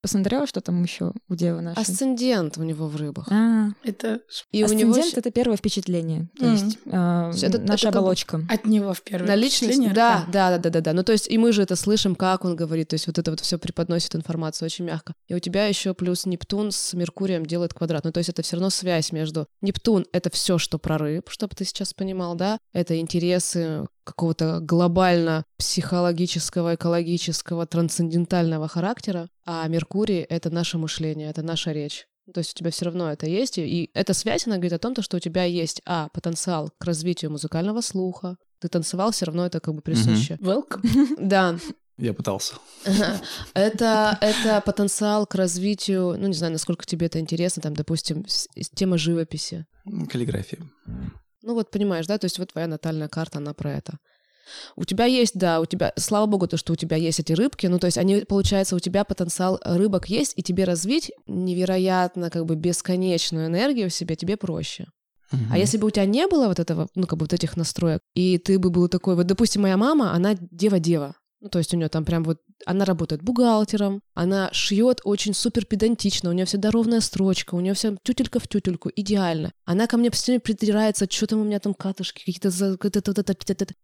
[0.01, 1.81] Посмотрела, что там еще у девы нашей?
[1.81, 3.27] Асцендент у него в рыбах.
[3.31, 6.29] А, Это И у него асцендент— это первое впечатление.
[6.37, 6.53] То Мгм.
[6.53, 8.41] есть Есть это- наша это как бы- оболочка.
[8.49, 10.93] от него в первое на личность, впечатление, да, да, да, да, да, да.
[10.93, 13.29] Ну то есть и мы же это слышим, как он говорит, то есть вот это
[13.31, 15.13] вот все преподносит информацию очень мягко.
[15.27, 18.05] И у тебя еще плюс Нептун с Меркурием делает квадрат.
[18.05, 21.55] Ну то есть это все равно связь между Нептун это все, что про рыб, чтобы
[21.57, 30.49] ты сейчас понимал, да, это интересы какого-то глобально психологического, экологического, трансцендентального характера, а Меркурий— это
[30.49, 32.05] наше мышление, это наша речь.
[32.33, 34.93] То есть у тебя все равно это есть, и, эта связь, она говорит о том,
[34.93, 39.45] то, что у тебя есть, а, потенциал к развитию музыкального слуха, ты танцевал, все равно
[39.45, 40.35] это как бы присуще.
[40.41, 41.15] Welcome.
[41.19, 41.57] Да,
[41.97, 42.55] Я пытался.
[43.53, 48.25] это, это потенциал к развитию, ну, не знаю, насколько тебе это интересно, там, допустим,
[48.75, 49.65] тема живописи.
[50.09, 50.59] Каллиграфия.
[51.43, 53.97] Ну, вот понимаешь, да, то есть вот твоя натальная карта, она про это.
[54.75, 57.67] У тебя есть, да, у тебя, слава богу, то, что у тебя есть эти рыбки,
[57.67, 62.45] ну, то есть они, получается, у тебя потенциал рыбок есть, и тебе развить невероятно, как
[62.45, 64.87] бы, бесконечную энергию в себе тебе проще.
[65.31, 65.47] Мгм.
[65.51, 68.01] А если бы у тебя не было вот этого, ну, как бы вот этих настроек,
[68.15, 71.15] и ты бы был такой, вот, допустим, моя мама, она дева-дева.
[71.41, 75.65] Ну, то есть у нее там прям вот, она работает бухгалтером, она шьет очень супер
[75.65, 79.51] педантично, у нее всегда ровная строчка, у нее все тютелька в тютельку, идеально.
[79.65, 82.49] Она ко мне постоянно придирается, что там у меня там катышки, какие-то...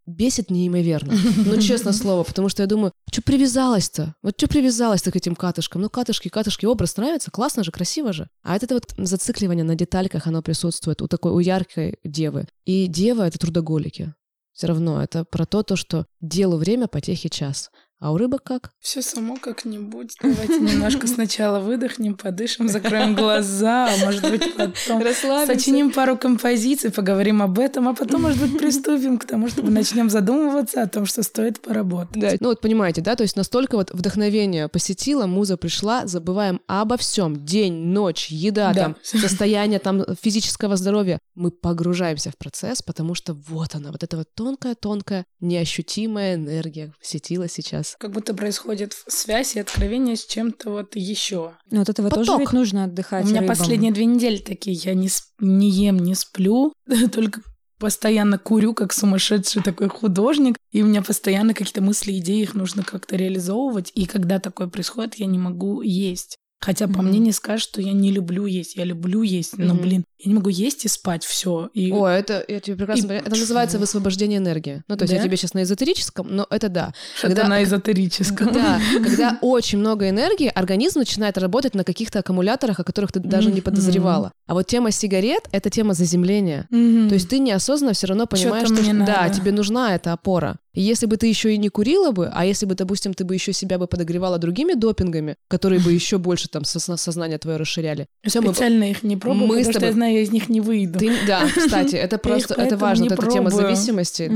[0.06, 1.14] Бесит неимоверно.
[1.46, 4.14] Ну, честно слово, потому что я думаю, что привязалась-то?
[4.22, 5.82] Вот что привязалась-то к этим катышкам?
[5.82, 8.28] Ну, катышки, катышки, образ нравится, классно же, красиво же.
[8.42, 12.46] А это вот зацикливание на детальках, оно присутствует у такой, у яркой девы.
[12.66, 14.14] И дева— это трудоголики.
[14.56, 17.70] Все равно это про то, то, что делу время, потехи час.
[17.98, 18.72] А у рыбок как?
[18.78, 20.14] Все само как-нибудь.
[20.22, 25.02] Давайте немножко сначала выдохнем, подышим, закроем глаза, а может быть потом
[25.46, 30.10] сочиним пару композиций, поговорим об этом, а потом, может быть, приступим к тому, чтобы начнем
[30.10, 32.16] задумываться о том, что стоит поработать.
[32.20, 36.98] Да, ну вот понимаете, да, то есть настолько вот вдохновение посетило, муза пришла, забываем обо
[36.98, 37.46] всем.
[37.46, 38.82] День, ночь, еда, Да.
[38.82, 41.18] там, состояние там физического здоровья.
[41.34, 47.48] Мы погружаемся в процесс, потому что вот она, вот эта вот тонкая-тонкая, неощутимая энергия посетила
[47.48, 47.85] сейчас.
[47.98, 51.54] Как будто происходит связь и откровение с чем-то вот еще.
[51.70, 52.40] Ну, от этого тоже Поток.
[52.40, 53.56] ведь нужно отдыхать У меня рыбам.
[53.56, 54.76] последние две недели такие.
[54.76, 55.08] Я не,
[55.40, 56.72] не ем, не сплю,
[57.12, 57.42] только
[57.78, 62.82] постоянно курю, как сумасшедший такой художник, и у меня постоянно какие-то мысли, идеи, их нужно
[62.82, 66.38] как-то реализовывать, и когда такое происходит, я не могу есть.
[66.58, 67.08] Хотя по Мгм.
[67.08, 68.76] мне не скажешь, что я не люблю есть.
[68.76, 69.82] Я люблю есть, но, Мгм.
[69.82, 71.68] блин, я не могу есть и спать все.
[71.74, 71.92] И...
[71.92, 73.26] О, это, я тебе прекрасно И- понимаю.
[73.26, 74.82] Это называется высвобождение энергии.
[74.88, 75.24] Ну, то есть я Да?
[75.26, 76.94] тебе сейчас на эзотерическом, но это да.
[77.18, 78.52] Что-то когда- на эзотерическом.
[78.52, 83.52] Да, когда очень много энергии, организм начинает работать на каких-то аккумуляторах, о которых ты даже
[83.52, 84.32] не подозревала.
[84.46, 86.66] А вот тема сигарет— это тема заземления.
[86.70, 90.56] То есть ты неосознанно все равно понимаешь, что да, тебе нужна эта опора.
[90.80, 93.52] Если бы ты еще и не курила бы, а если бы, допустим, ты бы еще
[93.52, 98.06] себя бы подогревала другими допингами, которые бы еще больше там созна- сознание твое расширяли.
[98.24, 100.48] Всё, мы- Специально их не пробую, мы потому что тобой- я знаю, я из них
[100.48, 100.98] не выйду.
[100.98, 104.30] Ты- да, кстати, это просто, это важно, эта тема зависимости.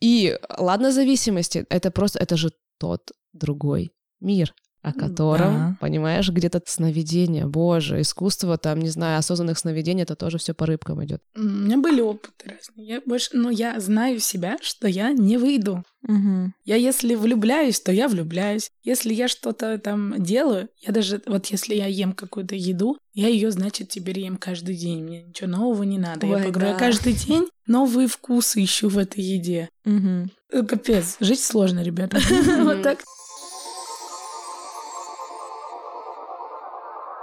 [0.00, 5.76] И ладно зависимости, это просто, это же тот другой мир, о котором, Да.
[5.80, 11.04] понимаешь, где-то сновидение, боже, искусство, там, не знаю, осознанных сновидений, это тоже все по рыбкам
[11.04, 11.22] идет.
[11.36, 12.86] У меня были опыты разные.
[12.88, 15.84] Я больше, но я знаю себя, что я не выйду.
[16.02, 16.52] Мгм.
[16.64, 18.70] Я если влюбляюсь, то я влюбляюсь.
[18.82, 23.52] Если я что-то там делаю, я даже, вот если я ем какую-то еду, я ее,
[23.52, 25.04] значит, теперь ем каждый день.
[25.04, 26.26] Мне ничего нового не надо.
[26.26, 26.78] Ой, я погру- я да.
[26.78, 29.68] каждый день новые вкусы ищу в этой еде.
[29.84, 32.18] Э, Капец, жить сложно, ребята.
[32.64, 32.98] Вот так.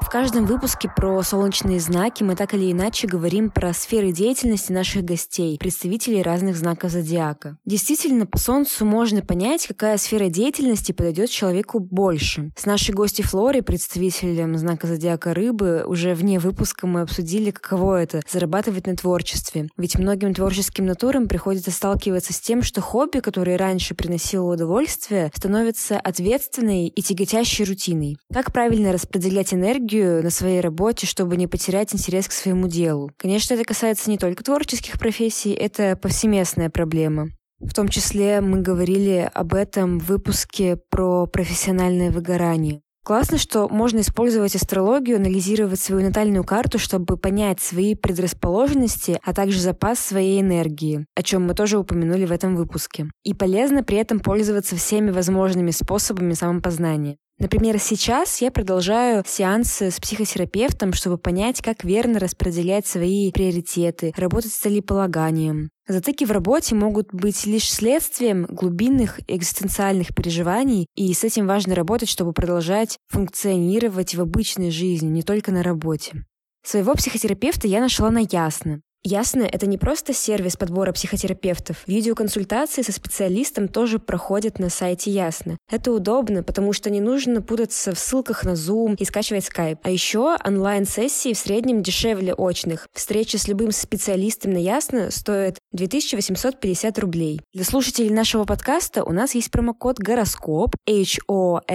[0.09, 5.05] В каждом выпуске про солнечные знаки мы так или иначе говорим про сферы деятельности наших
[5.05, 7.59] гостей, представителей разных знаков зодиака.
[7.63, 12.51] Действительно, по Солнцу можно понять, какая сфера деятельности подойдет человеку больше.
[12.57, 18.21] С нашей гостью Флорой, представителем знака зодиака Рыбы, уже вне выпуска мы обсудили, каково это—
[18.27, 19.69] зарабатывать на творчестве.
[19.77, 25.99] Ведь многим творческим натурам приходится сталкиваться с тем, что хобби, которое раньше приносило удовольствие, становится
[25.99, 28.17] ответственной и тяготящей рутиной.
[28.33, 33.11] Как правильно распределять энергию на своей работе, чтобы не потерять интерес к своему делу?
[33.17, 37.29] Конечно, это касается не только творческих профессий, это повсеместная проблема.
[37.59, 42.81] В том числе мы говорили об этом в выпуске про профессиональное выгорание.
[43.09, 49.59] Классно, что можно использовать астрологию, анализировать свою натальную карту, чтобы понять свои предрасположенности, а также
[49.59, 53.07] запас своей энергии, о чем мы тоже упомянули в этом выпуске.
[53.23, 57.17] И полезно при этом пользоваться всеми возможными способами самопознания.
[57.39, 64.51] Например, сейчас я продолжаю сеансы с психотерапевтом, чтобы понять, как верно распределять свои приоритеты, работать
[64.53, 65.69] с целеполаганием.
[65.89, 72.09] Затыки в работе могут быть лишь следствием глубинных экзистенциальных переживаний, и с этим важно работать,
[72.09, 76.25] чтобы продолжать функционировать в обычной жизни, не только на работе.
[76.63, 78.81] Своего психотерапевта я нашла на Ясно.
[79.03, 81.83] Ясно— это не просто сервис подбора психотерапевтов.
[81.87, 85.57] Видеоконсультации со специалистом тоже проходят на сайте Ясно.
[85.71, 89.77] Это удобно, потому что не нужно путаться в ссылках на Zoom и скачивать Skype.
[89.83, 92.87] А еще онлайн-сессии в среднем дешевле очных.
[92.93, 97.39] Встреча с любым специалистом на Ясно стоит 2850 рублей.
[97.53, 101.69] Для слушателей нашего подкаста у нас есть промокод «Гороскоп» H-O-R-O-S-C-O-P-I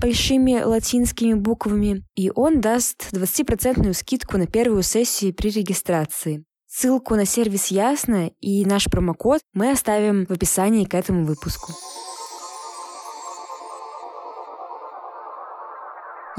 [0.00, 6.44] большими латинскими буквами, и он даст 20% скидку на первую сессию при регистрации.
[6.66, 11.72] Ссылку на сервис Ясно и наш промокод мы оставим в описании к этому выпуску.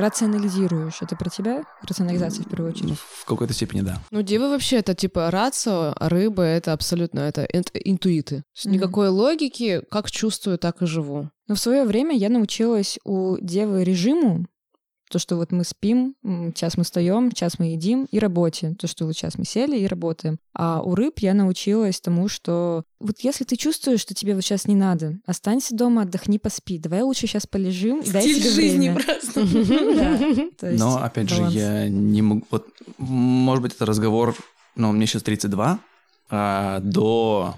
[0.02, 1.02] Рационализируешь.
[1.02, 1.64] Это про тебя?
[1.84, 2.98] Рационализация в первую Ну, очередь.
[3.00, 4.00] в какой-то степени, да.
[4.12, 8.44] Ну, девы вообще это типа рацио, а рыбы это абсолютно это, интуиты.
[8.66, 8.74] Мгм.
[8.74, 11.30] Никакой логики, как чувствую, так и живу.
[11.48, 14.46] Но в свое время я научилась у девы режиму,
[15.12, 18.76] то, что вот мы спим, м, час мы встаем, час мы едим, и работе.
[18.80, 20.40] То, что вот сейчас мы сели и работаем.
[20.54, 24.68] А у рыб я научилась тому, что вот если ты чувствуешь, что тебе вот сейчас
[24.68, 26.78] не надо, останься дома, отдохни, поспи.
[26.78, 30.50] Давай лучше сейчас полежим и дай Стиль себе жизни время.
[30.62, 32.46] Но, опять же, я не могу...
[32.50, 34.36] Вот, может быть, это разговор...
[34.78, 35.80] Ну, мне сейчас 32,
[36.30, 37.56] а до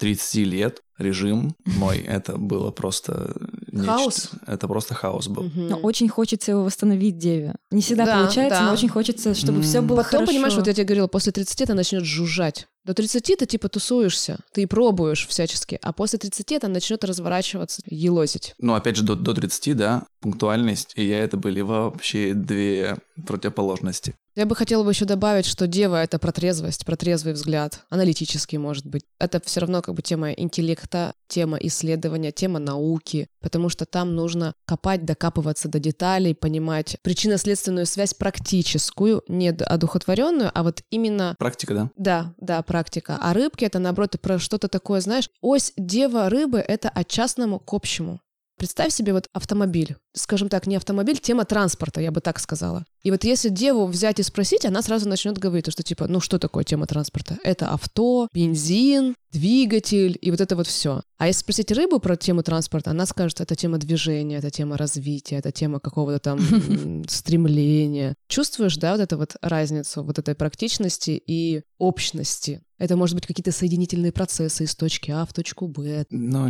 [0.00, 3.34] 30 лет режим мой, это было просто
[3.72, 3.92] нечто.
[3.92, 4.30] Хаос?
[4.46, 5.44] Это просто хаос был.
[5.44, 5.68] Мгм.
[5.68, 7.54] Но очень хочется его восстановить деве.
[7.70, 8.66] Не всегда Да, получается, да.
[8.66, 9.62] но очень хочется, чтобы М.
[9.62, 10.32] все было Потом, хорошо.
[10.32, 12.66] понимаешь, вот я тебе говорила, после 30 это начнет жужжать.
[12.84, 18.54] До 30 ты типа тусуешься, ты пробуешь всячески, а после 30 это начнет разворачиваться, елозить.
[18.58, 24.14] Ну, опять же, до, до 30, да, пунктуальность и я это были вообще две противоположности.
[24.36, 28.58] Я бы хотела бы еще добавить, что дева— это про трезвость, про трезвый взгляд, аналитический,
[28.58, 29.04] может быть.
[29.18, 34.54] Это все равно как бы тема интеллекта, тема исследования, тема науки, потому что там нужно
[34.66, 41.90] копать, докапываться до деталей, понимать причинно-следственную связь практическую, не одухотворенную, а вот именно Практика, да?
[41.96, 43.18] да, да, практика.
[43.20, 47.72] А рыбки это, наоборот, про что-то такое, знаешь, ось дева рыбы— это от частному к
[47.72, 48.20] общему.
[48.60, 49.96] Представь себе вот автомобиль.
[50.12, 52.84] Скажем так, не автомобиль, тема транспорта, я бы так сказала.
[53.02, 56.38] И вот если деву взять и спросить, она сразу начнет говорить, что типа, ну что
[56.38, 57.38] такое тема транспорта?
[57.44, 61.02] Это авто, бензин, двигатель и вот это вот все.
[61.18, 65.36] А если спросить рыбу про тему транспорта, она скажет, это тема движения, это тема развития,
[65.36, 66.40] это тема какого-то там
[67.08, 68.14] стремления.
[68.28, 72.62] Чувствуешь, да, вот эту вот разницу, вот этой практичности и общности?
[72.78, 76.06] Это может быть какие-то соединительные процессы из точки А в точку Б.
[76.08, 76.48] Но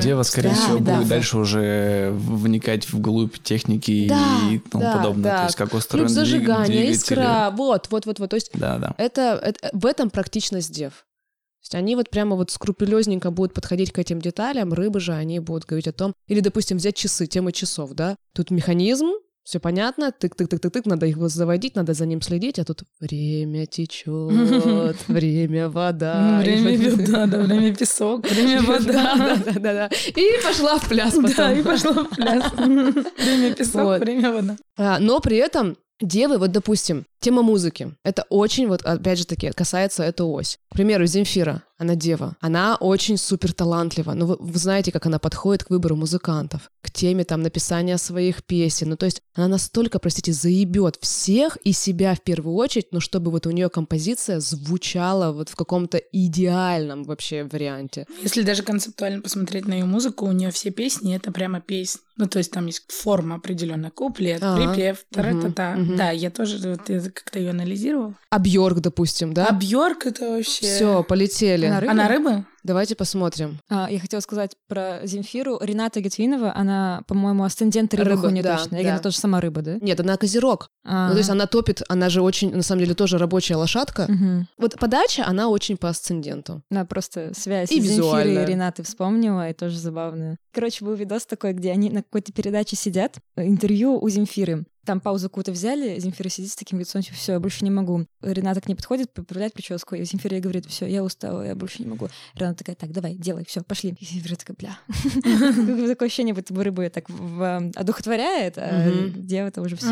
[0.00, 2.55] дева, скорее Да, всего, будет дальше уже вникать
[2.90, 5.30] вглубь техники Да, и тому да, подобное.
[5.32, 5.38] да.
[5.38, 6.92] То есть как устроен Ключ зажигания, двигатель.
[6.92, 8.30] искра, вот, вот, вот, вот.
[8.30, 8.94] То есть Да, да.
[8.98, 10.92] это, это- в этом практичность дев.
[10.92, 15.40] То есть они вот прямо вот скрупулезненько будут подходить к этим деталям, рыбы же, они
[15.40, 19.06] будут говорить о том, или, допустим, взять часы, тема часов, да, тут механизм,
[19.46, 25.68] все понятно, тык-тык-тык-тык, надо их заводить, надо за ним следить, а тут время течет, время
[25.68, 26.40] вода.
[26.42, 29.36] Время И вот- вода, да, время песок, время Да, вода.
[29.46, 29.90] да, да, да.
[30.16, 31.58] И пошла в пляс Да, потом.
[31.58, 32.52] и пошла в пляс.
[32.56, 34.56] Время песок, время вода.
[34.76, 37.94] А, Но при этом девы, вот допустим, тема музыки.
[38.04, 40.58] Это очень, вот опять же таки, касается эту ось.
[40.70, 42.36] К примеру, Земфира, она дева.
[42.40, 44.12] Она очень супер талантлива.
[44.14, 48.44] Но вы, вы знаете, как она подходит к выбору музыкантов, к теме там написания своих
[48.44, 48.90] песен.
[48.90, 53.30] Ну то есть она настолько, простите, заебет всех и себя в первую очередь, но чтобы
[53.30, 58.06] вот у нее композиция звучала вот в каком-то идеальном вообще варианте.
[58.22, 62.00] Если даже концептуально посмотреть на ее музыку, у нее все песни это прямо песни.
[62.18, 64.72] Ну, то есть там есть форма определенная, куплет, Ага.
[64.72, 65.72] припев, та-та-та.
[65.72, 65.96] Мгм, мгм.
[65.96, 68.14] Да, я тоже вот это как-то ее анализировала.
[68.30, 69.48] А Бьорк, допустим, да?
[69.48, 70.64] А Бьорк это вообще...
[70.66, 71.65] Все, полетели.
[71.66, 71.92] Она рыба?
[71.92, 72.46] Она рыба?
[72.62, 73.60] Давайте посмотрим.
[73.68, 75.58] А, я хотела сказать про Земфиру.
[75.60, 78.76] Рената Гетвинова, она, по-моему, асцендент рыбы Рыба, не да, точно.
[78.76, 78.88] Я да.
[78.88, 79.76] говорю, тоже сама рыба, да?
[79.80, 80.68] Нет, она козерог.
[80.84, 84.06] Ну, то есть она топит, она же очень, на самом деле, тоже рабочая лошадка.
[84.08, 84.48] Мгм.
[84.58, 86.62] Вот подача, она очень по асценденту.
[86.70, 88.42] Да, просто связь И визуальная.
[88.42, 90.36] и Ренаты вспомнила, и тоже забавно.
[90.52, 94.64] Короче, был видос такой, где они на какой-то передаче сидят, интервью у Земфиры.
[94.86, 98.06] Там паузу какую-то взяли, Земфира сидит с таким лицом, типа, все, я больше не могу.
[98.22, 101.82] Рената к ней подходит, поправляет прическу, и Земфира ей говорит, все, я устала, я больше
[101.82, 102.08] не могу.
[102.34, 103.94] Рената такая, так, давай, делай, все, пошли.
[104.00, 104.78] И Земфира такая, бля.
[105.88, 109.88] Такое ощущение, будто бы рыбы так в- одухотворяет, а дева-то уже все.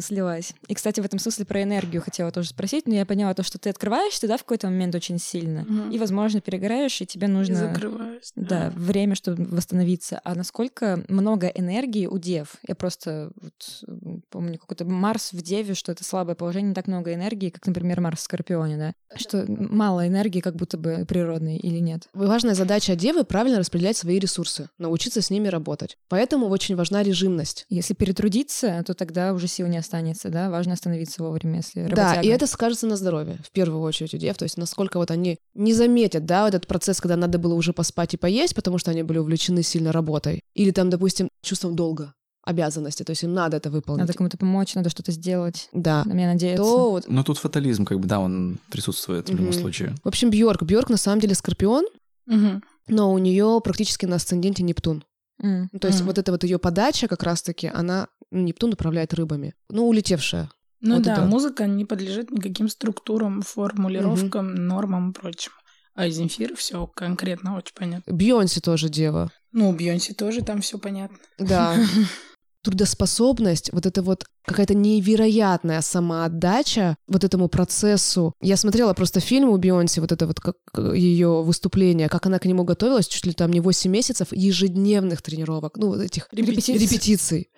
[0.00, 0.54] Слилась.
[0.68, 3.58] И, кстати, в этом смысле про энергию хотела тоже спросить, но я поняла то, что
[3.58, 5.90] ты открываешься, да, в какой-то момент очень сильно, Мгм.
[5.90, 7.54] и, возможно, перегораешь, и тебе И нужно...
[7.56, 8.32] закрываюсь.
[8.36, 10.20] Да, время, чтобы восстановиться.
[10.24, 12.56] А насколько много энергии у дев?
[12.66, 17.12] Я просто вот, помню какой-то Марс в Деве, что это слабое положение, не так много
[17.14, 18.92] энергии, как, например, Марс в Скорпионе, да?
[19.16, 22.08] Что мало энергии как будто бы природной или нет?
[22.12, 25.96] Важная задача девы— правильно распределять свои ресурсы, научиться с ними работать.
[26.08, 27.66] Поэтому очень важна режимность.
[27.68, 30.50] Если перетрудиться, то тогда уже сил не останется, да?
[30.50, 32.20] Важно остановиться вовремя, если Да, работяга.
[32.22, 34.36] и это скажется на здоровье, в первую очередь у дев.
[34.36, 37.72] То есть насколько вот они не заметят, да, вот этот процесс, когда надо было уже
[37.72, 40.42] поспать и поесть, потому что они были увлечены сильно работой.
[40.54, 42.12] Или там, допустим, чувством долга,
[42.44, 43.02] обязанности.
[43.02, 44.00] То есть им надо это выполнить.
[44.00, 45.68] Надо кому-то помочь, надо что-то сделать.
[45.72, 46.04] Да.
[46.04, 46.62] На меня надеяться.
[46.62, 49.94] То вот Но тут фатализм, как бы, да, он присутствует в любом случае.
[50.04, 50.62] В общем, Бьорк.
[50.62, 51.84] Бьорк на самом деле скорпион,
[52.26, 52.62] Мгм.
[52.88, 55.02] но у нее практически на асценденте Нептун.
[55.40, 56.08] Ну, То есть Мгм.
[56.08, 59.54] вот эта вот ее подача как раз-таки, она Нептун управляет рыбами.
[59.70, 60.50] Ну, улетевшая.
[60.80, 61.22] Ну Вот да, это.
[61.22, 65.52] музыка не подлежит никаким структурам, формулировкам, нормам и прочим.
[65.94, 68.12] А Земфир все конкретно очень понятно.
[68.12, 69.32] Бьонси тоже дева.
[69.50, 71.18] Ну, Бьонси тоже там все понятно.
[71.38, 71.74] Да.
[72.62, 78.34] Трудоспособность, вот это вот какая-то невероятная самоотдача вот этому процессу.
[78.40, 80.56] Я смотрела просто фильм у Бейонсе, вот это вот как
[80.94, 85.76] ее выступление, как она к нему готовилась, чуть ли там не 8 месяцев ежедневных тренировок,
[85.76, 86.74] ну, вот этих Репетиций.
[86.74, 87.48] репетиций.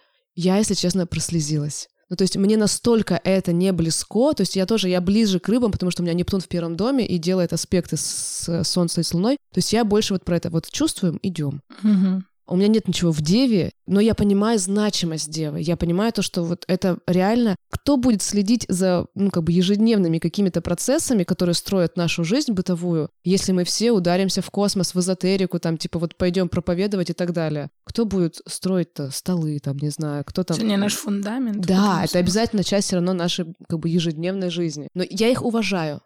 [0.42, 1.90] Я, если честно, прослезилась.
[2.08, 5.46] Ну, то есть мне настолько это не близко, то есть я тоже, я ближе к
[5.50, 9.04] рыбам, потому что у меня Нептун в первом доме и делает аспекты с Солнцем и
[9.04, 9.36] с Луной.
[9.52, 11.60] То есть я больше вот про это вот чувствуем, идем.
[11.82, 12.24] Мгм.
[12.46, 15.60] У меня нет ничего в деве, но я понимаю значимость девы.
[15.60, 17.56] Я понимаю то, что вот это реально...
[17.70, 23.08] Кто будет следить за, ну, как бы ежедневными какими-то процессами, которые строят нашу жизнь бытовую,
[23.24, 27.32] если мы все ударимся в космос, в эзотерику, там, типа, вот пойдем проповедовать и так
[27.32, 27.70] далее?
[27.84, 30.56] Кто будет строить-то столы, там, не знаю, кто там...
[30.56, 31.64] Это не наш фундамент.
[31.64, 34.88] Да, это обязательно часть все равно нашей, как бы, ежедневной жизни.
[34.94, 36.02] Но я их уважаю,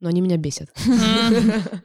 [0.00, 0.68] но они меня бесят.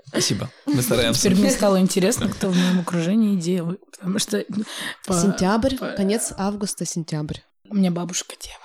[0.08, 0.50] Спасибо.
[0.66, 1.22] Мы стараемся.
[1.22, 3.78] Теперь мне стало интересно, кто в моем окружении девы.
[3.92, 4.64] Потому что ну,
[5.06, 7.40] по- Сентябрь, по- конец августа, сентябрь.
[7.70, 8.56] у меня бабушка дева.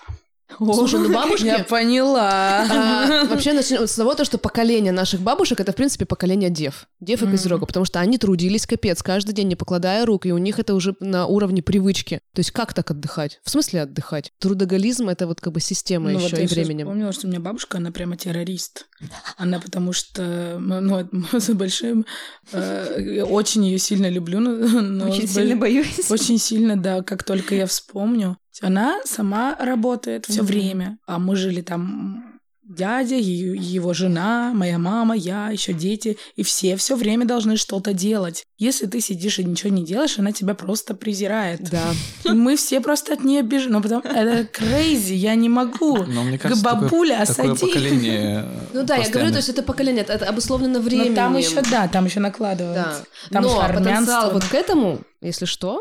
[0.58, 1.44] Слушай, ну бабушки...
[1.46, 2.66] Я поняла.
[2.70, 6.86] А, вообще начнем с того, то, что поколение наших бабушек это, в принципе, поколение дев.
[7.00, 7.32] Дев и Мгм.
[7.32, 10.74] козерога, потому что они трудились капец каждый день, не покладая рук, и у них это
[10.74, 12.20] уже на уровне привычки.
[12.34, 13.40] То есть как так отдыхать?
[13.44, 14.32] В смысле отдыхать?
[14.38, 16.86] Трудоголизм— это вот как бы система Ну, еще я и временем.
[16.86, 18.86] вспомнила, что у меня бабушка, она прямо террорист.
[19.36, 22.04] Она потому что, ну, ну, с большим,
[22.52, 26.10] э, я очень ее сильно люблю, но, Очень сильно боюсь.
[26.10, 28.36] Очень сильно, да, как только я вспомню.
[28.60, 30.46] Она сама работает все Мгм.
[30.46, 32.24] время, а мы жили там
[32.62, 38.44] дядя, его жена, моя мама, я, еще дети, и все все время должны что-то делать.
[38.58, 41.68] Если ты сидишь и ничего не делаешь, она тебя просто презирает.
[41.68, 41.82] Да.
[42.24, 43.72] И мы все просто от нее бежим.
[43.72, 46.04] Ну, потому это crazy, я не могу.
[46.04, 47.66] Но мне кажется, такое, бабуля, такое осади.
[47.72, 51.14] поколение Ну да, я говорю, постоянно- то есть это поколение, это обусловлено Но временем.
[51.16, 52.20] там еще, да, там еще Да.
[52.20, 53.04] накладывается.
[53.30, 55.80] Там Но потенциал вот к этому, если что,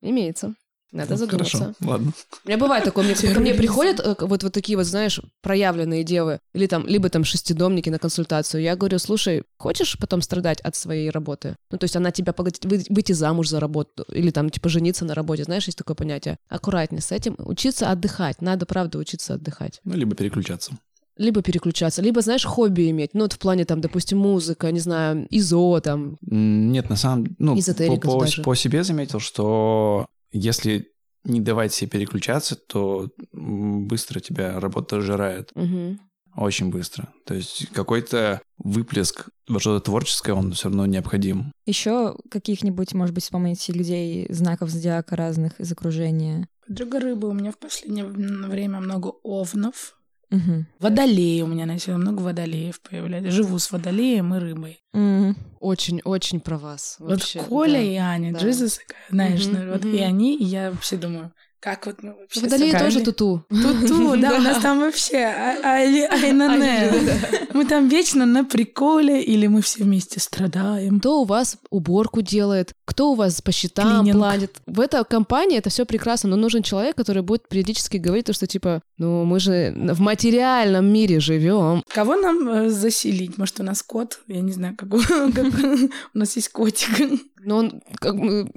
[0.00, 0.54] имеется.
[0.92, 1.58] Надо Ну, задуматься.
[1.58, 2.12] Хорошо, ладно.
[2.44, 6.04] У меня бывает такое, мне, ко мне приходят э, вот, вот такие вот, знаешь, проявленные
[6.04, 8.62] девы, или там, либо там шестидомники на консультацию.
[8.62, 11.56] Я говорю, слушай, хочешь потом страдать от своей работы?
[11.70, 15.06] Ну, то есть она тебя погодит вы- выйти замуж за работу, или там, типа, жениться
[15.06, 15.44] на работе.
[15.44, 16.36] Знаешь, есть такое понятие.
[16.50, 17.36] Аккуратнее с этим.
[17.38, 18.42] Учиться отдыхать.
[18.42, 19.80] Надо, правда, учиться отдыхать.
[19.84, 20.72] Ну, либо переключаться.
[21.18, 23.10] Либо переключаться, либо, знаешь, хобби иметь.
[23.12, 26.16] Ну, вот в плане, там, допустим, музыка, не знаю, ИЗО, там.
[26.22, 28.42] Нет, на самом ну, по, по, даже.
[28.42, 30.92] по себе заметил, что если
[31.24, 35.50] не давать себе переключаться, то быстро тебя работа жирает.
[35.54, 36.00] Мгм.
[36.34, 37.12] Очень быстро.
[37.26, 41.52] То есть какой-то выплеск во что-то творческое, он все равно необходим.
[41.66, 46.48] Еще каких-нибудь, может быть, вспомните людей, знаков зодиака разных из окружения.
[46.68, 49.98] Друга рыбы у меня в последнее время много овнов.
[50.32, 50.66] Мгм.
[50.80, 53.30] Водолеи у меня начало много водолеев появляется.
[53.30, 54.80] Живу с водолеем и рыбой.
[55.60, 56.96] Очень-очень про вас.
[56.98, 57.80] Вообще, вот Коля да.
[57.80, 58.40] и Аня, да.
[58.40, 58.80] Джизус,
[59.10, 59.94] знаешь, ну, вот мгм.
[59.94, 61.32] и они, и я вообще думаю,
[61.62, 63.44] как вот мы вообще Водолеи тоже туту.
[63.48, 66.90] Ту-ту, да, у нас там вообще а- али- айнане.
[67.54, 70.98] Мы там вечно на приколе, или мы все вместе страдаем.
[70.98, 74.56] Кто у вас уборку делает, кто у вас по счетам платит.
[74.66, 78.48] В этой компании это все прекрасно, но нужен человек, который будет периодически говорить то, что
[78.48, 81.84] типа, ну мы же в материальном мире живем.
[81.86, 83.38] Кого нам э, заселить?
[83.38, 84.18] Может, у нас кот?
[84.26, 84.98] Я не знаю, как, у-
[85.32, 85.46] как
[86.14, 87.20] у нас есть котик.
[87.44, 88.50] Но он как бы,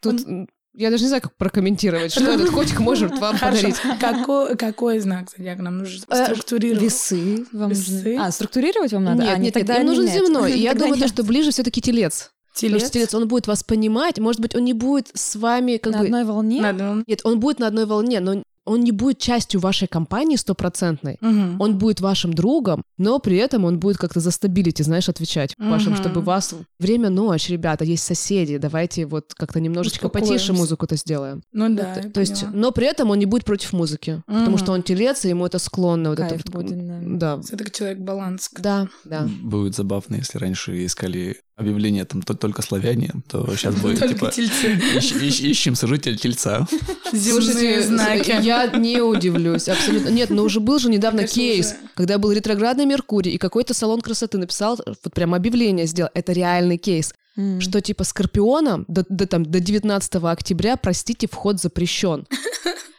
[0.00, 0.26] тут
[0.74, 3.68] я даже не знаю, как прокомментировать, что этот котик может вам Хорошо.
[3.68, 3.76] подарить.
[4.00, 6.82] Какой, какой знак зодиака нам нужно Э, структурировать?
[6.82, 7.92] Весы вам Весы?
[7.92, 8.16] нужны.
[8.18, 9.22] А, структурировать вам надо?
[9.22, 10.14] Нет, а, не нет, тогда им нужен нет.
[10.14, 10.52] земной.
[10.58, 11.14] Я Тогда думаю, то, нет.
[11.14, 12.30] что ближе все-таки телец.
[12.54, 12.82] Потому Телец?
[12.82, 15.98] что телец, он будет вас понимать, может быть, он не будет с вами как на
[16.00, 16.04] бы...
[16.04, 16.60] одной волне?
[16.60, 20.36] Надо, он- Нет, он будет на одной волне, но он не будет частью вашей компании
[20.36, 21.18] стопроцентной.
[21.20, 21.60] Мгм.
[21.60, 25.92] Он будет вашим другом, но при этом он будет как-то за стабилити, знаешь, отвечать вашим,
[25.92, 26.00] Мгм.
[26.00, 26.54] чтобы вас...
[26.78, 30.52] Время ночь, ребята, есть соседи, давайте вот как-то немножечко потише Успокоимся.
[30.52, 31.42] музыку-то сделаем.
[31.52, 34.58] Ну да, То- я то есть, но при этом он не будет против музыки, потому
[34.58, 36.10] что он телец, и ему это склонно.
[36.10, 37.36] Вот Кайф это, будет, да.
[37.36, 37.42] да.
[37.50, 38.50] Это человек баланс.
[38.58, 39.28] Да, да.
[39.42, 44.30] Будет забавно, если раньше искали объявление там то- только славяне, то сейчас будет Только типа
[44.30, 44.66] тельцы.
[44.96, 46.66] «Ищ- ищ- ищем сожителя тельца.
[47.12, 48.34] Земные знаки.
[48.42, 50.08] я не удивлюсь, абсолютно.
[50.10, 54.38] Нет, но уже был же недавно кейс, когда был ретроградный Меркурий, и какой-то салон красоты
[54.38, 56.10] написал, вот прям объявление сделал.
[56.14, 57.12] Это реальный кейс.
[57.34, 57.62] М.
[57.62, 62.26] что типа Скорпионам до, до, там, до 19 октября, простите, вход запрещен.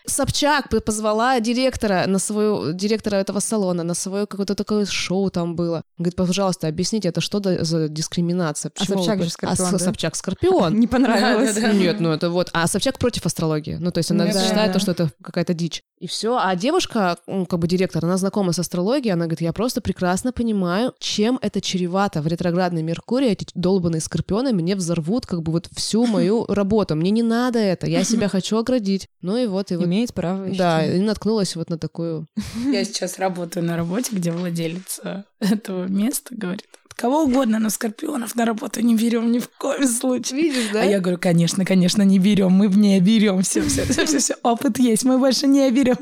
[0.06, 5.84] Собчак позвала директора на свою директора этого салона на свое какое-то такое шоу там было.
[5.98, 8.72] Говорит, пожалуйста, объясните, это что за дискриминация?
[8.76, 9.80] А Почему вы Собчак про- же Скорпион, а да?
[9.80, 10.80] Собчак Скорпион.
[10.80, 11.56] Не понравилось.
[11.74, 12.50] Нет, ну это вот.
[12.54, 13.78] А Собчак против астрологии.
[13.80, 15.84] Ну, то есть она Ну, считает, то, что это какая-то дичь.
[16.00, 16.38] И все.
[16.38, 20.34] А девушка, ну, как бы директор, она знакома с астрологией, она говорит, я просто прекрасно
[20.34, 22.22] понимаю, чем это чревато.
[22.22, 26.96] В ретроградный Меркурий эти долбанные скорпионы мне взорвут как бы вот всю мою работу.
[26.96, 29.08] Мне не надо это, я себя хочу оградить.
[29.22, 29.93] Ну и вот, и вот.
[29.94, 30.48] Имеет право.
[30.50, 32.26] Да, и наткнулась вот на такую...
[32.72, 35.00] Я сейчас работаю на работе, где владелец
[35.40, 36.66] этого места говорит,
[36.96, 40.42] кого угодно, но скорпионов на работу не берем ни в коем случае.
[40.42, 44.18] Видишь, А я говорю, конечно, конечно, не берем, мы не берем, все, все, все, все,
[44.18, 45.98] все, опыт есть, мы больше не берем.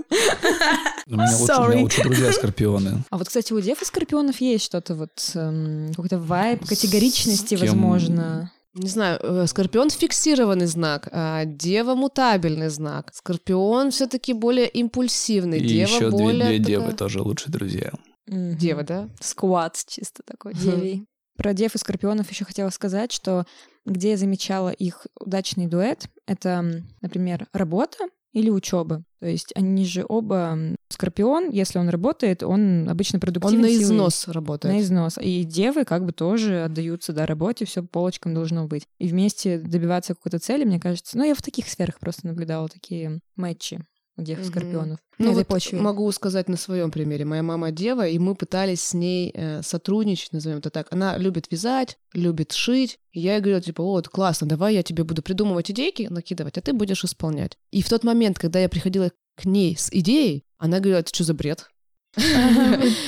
[1.07, 3.03] У меня лучше, у меня лучше друзья скорпионы.
[3.09, 7.59] А вот, кстати, у дев и скорпионов есть что-то вот, эм, какой-то вайб, категоричности, С
[7.59, 7.67] кем?
[7.67, 8.51] возможно.
[8.73, 13.11] Не знаю, э, Скорпион фиксированный знак, а Дева мутабельный знак.
[13.13, 15.59] Скорпион все-таки более импульсивный.
[15.59, 17.91] И Дева еще две, более две такая- девы тоже лучшие друзья.
[18.27, 18.57] Мгм.
[18.57, 19.09] Дева, да?
[19.19, 21.05] Сквад чисто такой, девий.
[21.37, 23.45] Про дев и скорпионов еще хотела сказать, что
[23.85, 27.97] где я замечала их удачный дуэт, это, например, работа
[28.31, 29.03] или учеба.
[29.21, 30.57] То есть они же оба
[30.89, 33.61] скорпион, если он работает, он обычно Он продуктивен.
[33.61, 34.73] на силой- износ работает.
[34.73, 35.19] На износ.
[35.21, 38.87] И девы как бы тоже отдаются да, работе, все по полочкам должно быть.
[38.97, 41.17] И вместе добиваться какой-то цели, мне кажется.
[41.19, 43.85] Ну, я в таких сферах просто наблюдала такие матчи.
[44.17, 44.47] У дев Мгм.
[44.47, 44.99] скорпионов.
[45.17, 45.79] Ну, этой вот почве.
[45.79, 47.25] могу сказать на своем примере.
[47.25, 50.87] Моя мама дева, и мы пытались с ней э, сотрудничать, назовем это так.
[50.91, 52.97] Она любит вязать, любит шить.
[53.11, 56.61] И я ей говорила, типа, вот, классно, давай я тебе буду придумывать идейки, накидывать, а
[56.61, 57.57] ты будешь исполнять.
[57.71, 61.23] И в тот момент, когда я приходила к ней с идеей, она говорила, это что
[61.23, 61.67] за бред?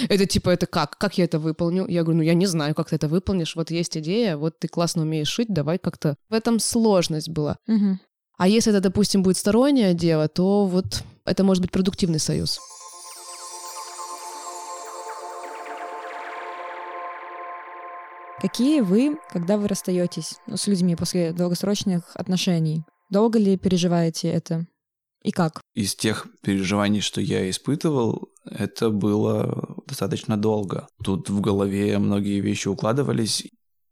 [0.10, 0.98] Это типа, это как?
[0.98, 1.86] Как я это выполню?
[1.88, 3.56] Я говорю, ну я не знаю, как ты это выполнишь.
[3.56, 6.16] Вот есть идея, вот ты классно умеешь шить, давай как-то...
[6.30, 7.58] В этом сложность была.
[8.38, 12.60] А если это, допустим, будет стороннее дело, то вот это может быть продуктивный союз.
[18.42, 22.84] Какие вы, когда вы расстаетесь ну, с людьми после долгосрочных отношений?
[23.10, 24.68] Долго ли переживаете это?
[25.24, 25.62] И как?
[25.74, 30.88] Из тех переживаний, что я испытывал, это было достаточно долго.
[31.02, 33.46] Тут в голове многие вещи укладывались.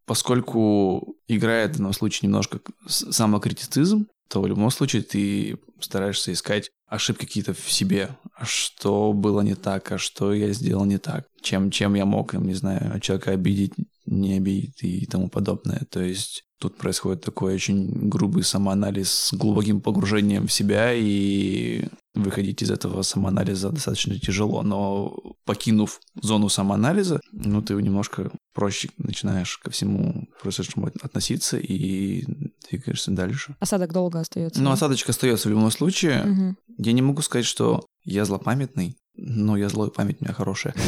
[0.06, 7.26] Поскольку играет в данном случае немножко самокритицизм, то в любом случае ты стараешься искать ошибки
[7.26, 8.10] какие-то в себе.
[8.34, 12.34] А что было не так, а что я сделал не так, чем, чем я мог,
[12.34, 13.74] не знаю, человека обидеть,
[14.06, 15.86] не обидеть и тому подобное.
[15.90, 22.62] То есть тут происходит такой очень грубый самоанализ с глубоким погружением в себя, и выходить
[22.62, 24.64] из этого самоанализа достаточно тяжело.
[24.64, 32.26] Но покинув зону самоанализа, ну, ты немножко проще начинаешь ко всему произошедшему относиться и
[32.70, 33.56] двигаешься дальше.
[33.60, 34.62] Осадок долго остается.
[34.62, 36.24] Но осадочек остается в любом случае.
[36.24, 36.58] Мгм.
[36.78, 40.74] Я не могу сказать, что я злопамятный, но я злой, память у меня хорошая.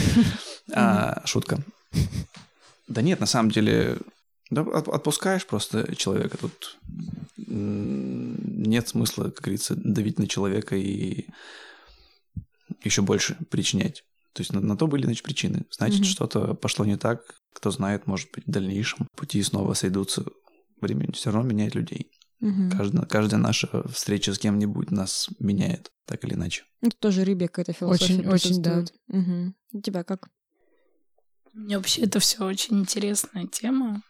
[0.74, 1.64] А, Шутка.
[2.88, 3.98] Да нет, на самом деле,
[4.50, 6.38] да, от- отпускаешь просто человека.
[6.38, 6.78] Тут
[7.38, 11.26] нет смысла, как говорится, давить на человека и
[12.84, 14.04] еще больше причинять.
[14.34, 15.66] То есть на, на то были, значит, причины.
[15.70, 16.06] Значит, Мгм.
[16.10, 17.22] что-то пошло не так.
[17.54, 20.24] Кто знает, может быть, в дальнейшем пути снова сойдутся.
[20.84, 22.12] Время все равно меняет людей.
[22.40, 22.72] Мгм.
[22.72, 26.64] Каждая, каждая наша встреча с кем-нибудь нас меняет, так или иначе.
[26.82, 28.84] Тут тоже рыбья какая-то философия Очень, очень, да.
[29.08, 29.56] Мгм.
[29.72, 30.28] У тебя как?
[31.54, 34.04] Мне вообще это все очень интересная тема.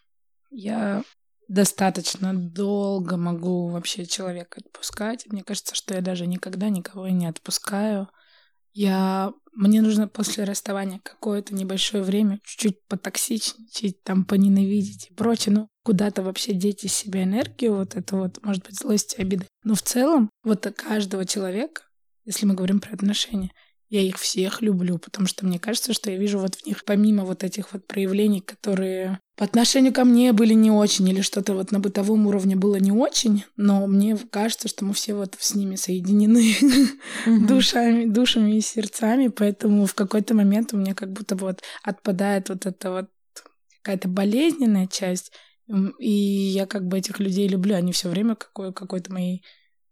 [0.50, 1.04] Я
[1.48, 5.28] достаточно долго могу вообще человека отпускать.
[5.28, 8.10] Мне кажется, что я даже никогда никого и не отпускаю.
[8.72, 9.32] Я...
[9.52, 15.54] Мне нужно после расставания какое-то небольшое время чуть-чуть потоксичничать, там, поненавидеть и прочее.
[15.54, 19.46] Ну, куда-то вообще деть из себя энергию, вот это вот, может быть, злость и обида.
[19.64, 21.84] Но в целом, вот каждого человека,
[22.26, 23.52] если мы говорим про отношения,
[23.90, 27.26] я их всех люблю, потому что мне кажется, что я вижу вот в них, помимо
[27.26, 31.72] вот этих вот проявлений, которые по отношению ко мне были не очень, или что-то вот
[31.72, 35.76] на бытовом уровне было не очень, но мне кажется, что мы все вот с ними
[35.76, 36.56] соединены
[37.48, 42.66] душами, душами и сердцами, поэтому в какой-то момент у меня как будто вот отпадает вот
[42.66, 43.10] эта вот
[43.84, 45.32] какая-то болезненная часть,
[46.00, 49.44] и я как бы этих людей люблю, они все время какой- какой-то моей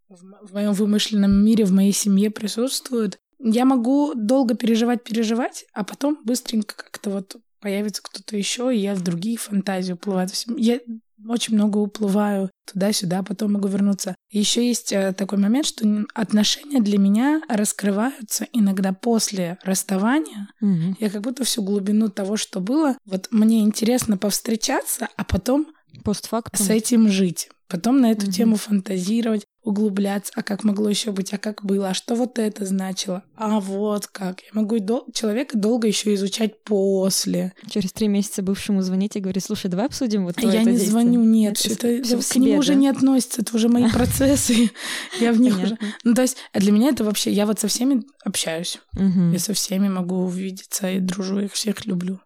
[0.10, 3.18] в мо- в моем вымышленном мире, в моей семье присутствуют.
[3.40, 8.96] Я могу долго переживать, переживать, а потом быстренько как-то вот появится кто-то еще, и я
[8.96, 10.28] в другие фантазии уплываю.
[10.58, 10.80] Я
[11.28, 14.16] очень много уплываю туда-сюда, потом могу вернуться.
[14.32, 20.50] Еще есть э, такой момент, что отношения для меня раскрываются иногда после расставания.
[20.62, 20.96] Мгм.
[21.00, 25.68] Я как будто всю глубину того, что было, вот мне интересно повстречаться, а потом
[26.04, 26.66] Постфактум.
[26.66, 27.50] с этим жить.
[27.68, 28.32] Потом на эту Мгм.
[28.32, 32.66] тему фантазировать, углубляться, а как могло еще быть, а как было, а что вот это
[32.66, 34.42] значило, а вот как.
[34.42, 37.54] Я могу дол- человека долго еще изучать после.
[37.70, 40.72] Через три месяца бывшему звонить и говорить, слушай, давай обсудим вот А твое я это
[40.72, 40.92] не действие».
[40.92, 42.80] звоню, нет, это, это в к нему себе, уже да?
[42.80, 44.72] не относится, это уже мои процессы,
[45.20, 45.78] я в них уже.
[46.04, 49.54] Ну, то есть а для меня это вообще, я вот со всеми общаюсь, я со
[49.54, 52.20] всеми могу увидеться и дружу, их всех люблю.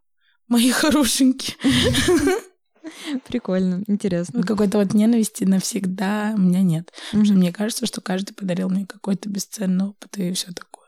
[0.48, 1.56] Мои хорошенькие.
[3.28, 4.44] Прикольно, интересно.
[4.44, 6.92] Какой-то вот ненависти навсегда у меня нет.
[7.08, 7.42] Потому что Мгм.
[7.42, 10.86] мне кажется, что каждый подарил мне какой-то бесценный опыт и все такое.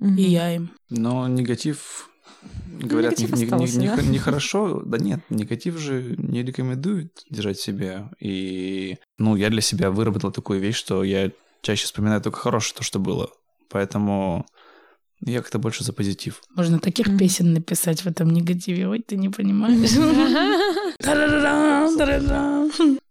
[0.00, 0.70] И я им.
[0.88, 2.08] Но негатив,
[2.80, 4.02] говорят, негатив не- остался, не- да?
[4.02, 4.82] не- нехорошо.
[4.86, 8.08] Да нет, негатив же не рекомендует держать в себе.
[8.18, 11.30] И, ну, я для себя выработал такую вещь, что я
[11.62, 13.30] чаще вспоминаю только хорошее, то, что было.
[13.68, 14.46] Поэтому
[15.24, 16.42] я как-то больше за позитив.
[16.54, 18.88] Можно таких песен написать в этом негативе.
[18.88, 19.90] Ой, ты не понимаешь.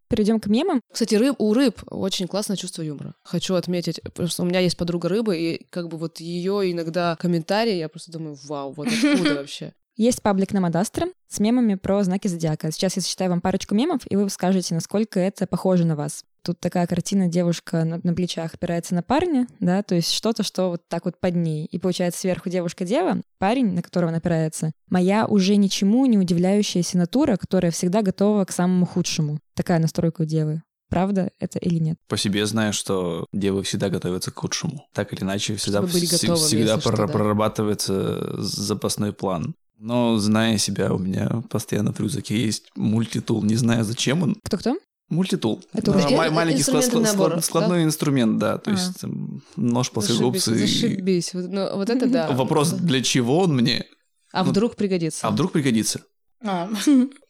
[0.10, 0.82] Перейдем к мемам.
[0.91, 3.14] Кстати, рыб, у рыб очень классное чувство юмора.
[3.24, 7.76] Хочу отметить, просто у меня есть подруга рыбы, и как бы вот ее иногда комментарии,
[7.76, 9.74] я просто думаю, вау, вот откуда вообще?
[9.95, 12.72] Есть паблик на Мадастро с мемами про знаки зодиака.
[12.72, 16.24] Сейчас я зачитаю вам парочку мемов, и вы скажете, насколько это похоже на вас.
[16.44, 20.70] Тут такая картина, девушка на, на плечах опирается на парня, да, то есть что-то, что
[20.70, 21.66] вот так вот под ней.
[21.66, 24.72] И получается сверху девушка-дева, парень, на которого она опирается.
[24.90, 29.40] Моя уже ничему не удивляющаяся натура, которая всегда готова к самому худшему.
[29.56, 30.62] Такая настройка у девы.
[30.90, 31.98] Правда это или нет?
[32.08, 34.88] По себе знаю, что девы всегда готовятся к худшему.
[34.94, 37.08] Так или иначе, всегда, готовыми, всегда если что, да.
[37.08, 39.54] прорабатывается запасной план.
[39.78, 43.44] Но зная себя, у меня постоянно в рюкзаке есть мультитул.
[43.44, 44.36] Не знаю, зачем он.
[44.44, 44.78] Кто-кто?
[45.10, 45.64] Мультитул.
[45.74, 48.57] Это А, уже- ма- Э, маленький склад- склад- набор, склад- складной инструмент, да.
[48.60, 48.74] То А.
[48.74, 50.51] есть там, нож, Зашибись, плоскогубцы.
[50.55, 51.34] и- зашибись.
[51.34, 52.30] Вот, ну, вот это да.
[52.32, 52.78] Вопрос, Да.
[52.78, 53.86] для чего он мне?
[54.32, 55.28] А ну, вдруг пригодится?
[55.28, 56.01] А вдруг пригодится?
[56.45, 56.70] А,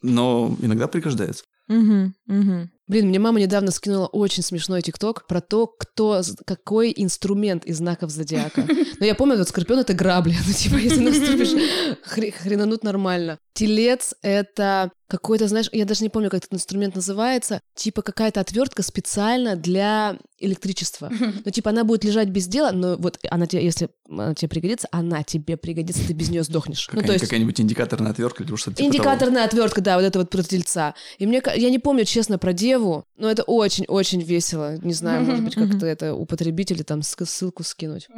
[0.02, 1.44] Но иногда пригождается.
[1.68, 2.68] Угу, угу.
[2.88, 8.10] Блин, мне мама недавно скинула очень смешной тикток про то, кто, какой инструмент из знаков
[8.10, 8.66] зодиака.
[9.00, 10.34] Но я помню, вот скорпион— это грабли.
[10.46, 11.50] Ну, типа, если наступишь,
[12.06, 13.38] хре- хренанут нормально.
[13.54, 18.82] Телец— это какой-то, знаешь, я даже не помню, как этот инструмент называется, типа какая-то отвертка
[18.82, 21.10] специально для электричества.
[21.44, 24.88] Ну, типа, она будет лежать без дела, но вот она тебе, если она тебе пригодится,
[24.90, 26.88] она тебе пригодится, ты без нее сдохнешь.
[26.88, 28.88] Ну, Какая- то есть Какая-нибудь индикаторная отвертка или что-то типа того.
[28.88, 30.94] Индикаторная отвертка, да, вот это вот про тельца.
[31.18, 34.78] И мне, я не помню, честно, про деву, но это очень-очень весело.
[34.78, 38.08] Не знаю, может быть, как-то это употребить или там ссылку скинуть.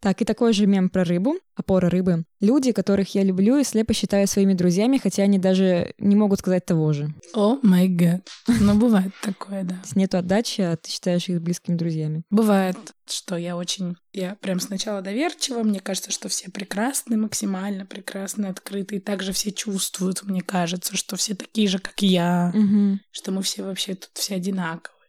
[0.00, 2.24] Так, и такой же мем про рыбу, опора рыбы.
[2.40, 6.64] Люди, которых я люблю и слепо считаю своими друзьями, хотя они даже не могут сказать
[6.64, 7.12] того же.
[7.34, 8.26] О май гад.
[8.48, 9.76] Ну, бывает такое, да.
[9.84, 12.22] Есть нету отдачи, а ты считаешь их близкими друзьями.
[12.30, 13.96] Бывает, что я очень...
[14.14, 19.52] Я прям сначала доверчива, мне кажется, что все прекрасны, максимально прекрасны, открыты, и также все
[19.52, 23.00] чувствуют, мне кажется, что все такие же, как я, Мгм.
[23.12, 24.99] что мы все вообще тут все одинаковые.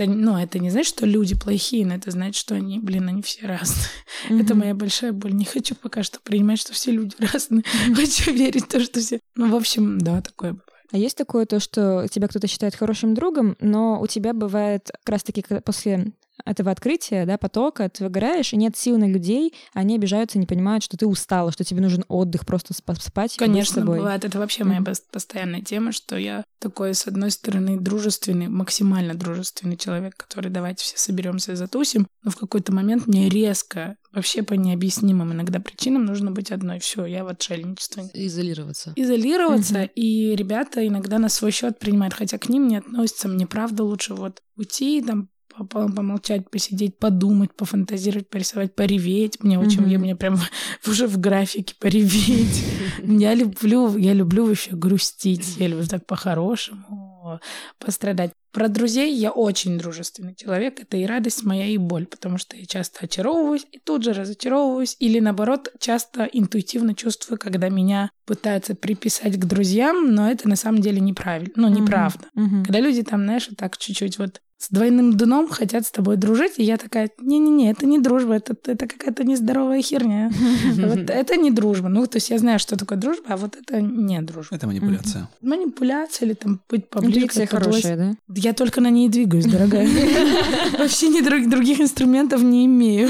[0.00, 3.22] Это, ну, это не значит, что люди плохие, но это значит, что они, блин, они
[3.22, 3.86] все разные.
[4.28, 4.58] Это Мгм.
[4.58, 5.32] моя большая боль.
[5.32, 7.62] Не хочу пока что принимать, что все люди разные.
[7.94, 9.20] Хочу верить в то, что все...
[9.36, 10.66] Ну, в общем, да, такое бывает.
[10.92, 15.08] А есть такое то, что тебя кто-то считает хорошим другом, но у тебя бывает как
[15.12, 16.12] раз-таки после
[16.44, 20.82] этого открытия, да, потока, ты выгораешь, и нет сил на людей, они обижаются, не понимают,
[20.84, 23.98] что ты устала, что тебе нужен отдых, просто спа- спать Конечно, собой.
[23.98, 24.24] бывает.
[24.24, 24.90] Это вообще моя Мгм.
[24.90, 30.84] пос- постоянная тема, что я такой, с одной стороны, дружественный, максимально дружественный человек, который давайте
[30.84, 36.04] все соберемся и затусим, но в какой-то момент мне резко, вообще по необъяснимым иногда причинам
[36.04, 36.80] нужно быть одной.
[36.80, 38.10] Все, я в отшельничестве.
[38.12, 38.92] Изолироваться.
[38.96, 39.90] Изолироваться, Мгм.
[39.94, 43.28] и ребята иногда на свой счет принимают, хотя к ним не относятся.
[43.28, 45.28] Мне правда лучше вот уйти, там,
[45.68, 49.42] помолчать, посидеть, подумать, пофантазировать, порисовать, пореветь.
[49.42, 49.90] Мне очень, Мгм.
[49.90, 50.38] я, мне прям
[50.86, 52.64] уже в графике пореветь.
[53.04, 57.40] Я люблю, я люблю вообще грустить, я люблю так по-хорошему
[57.78, 58.32] пострадать.
[58.52, 60.80] Про друзей я очень дружественный человек.
[60.80, 64.96] Это и радость моя, и боль, потому что я часто очаровываюсь и тут же разочаровываюсь.
[64.98, 70.80] Или наоборот, часто интуитивно чувствую, когда меня пытаются приписать к друзьям, но это на самом
[70.80, 71.52] деле неправильно.
[71.54, 72.26] Ну, неправда.
[72.34, 72.64] Мгм.
[72.64, 76.62] Когда люди там, знаешь, так чуть-чуть вот с двойным дном хотят с тобой дружить, и
[76.62, 80.30] я такая, не-не-не, это не дружба, это, это какая-то нездоровая херня.
[80.76, 81.88] Вот это не дружба.
[81.88, 84.56] Ну, то есть я знаю, что такое дружба, а вот это не дружба.
[84.56, 85.30] Это манипуляция.
[85.40, 88.14] Манипуляция или там быть поближе хорошая, да?
[88.34, 89.88] Я только на ней двигаюсь, дорогая.
[90.78, 93.08] Вообще ни друг- других инструментов не имею.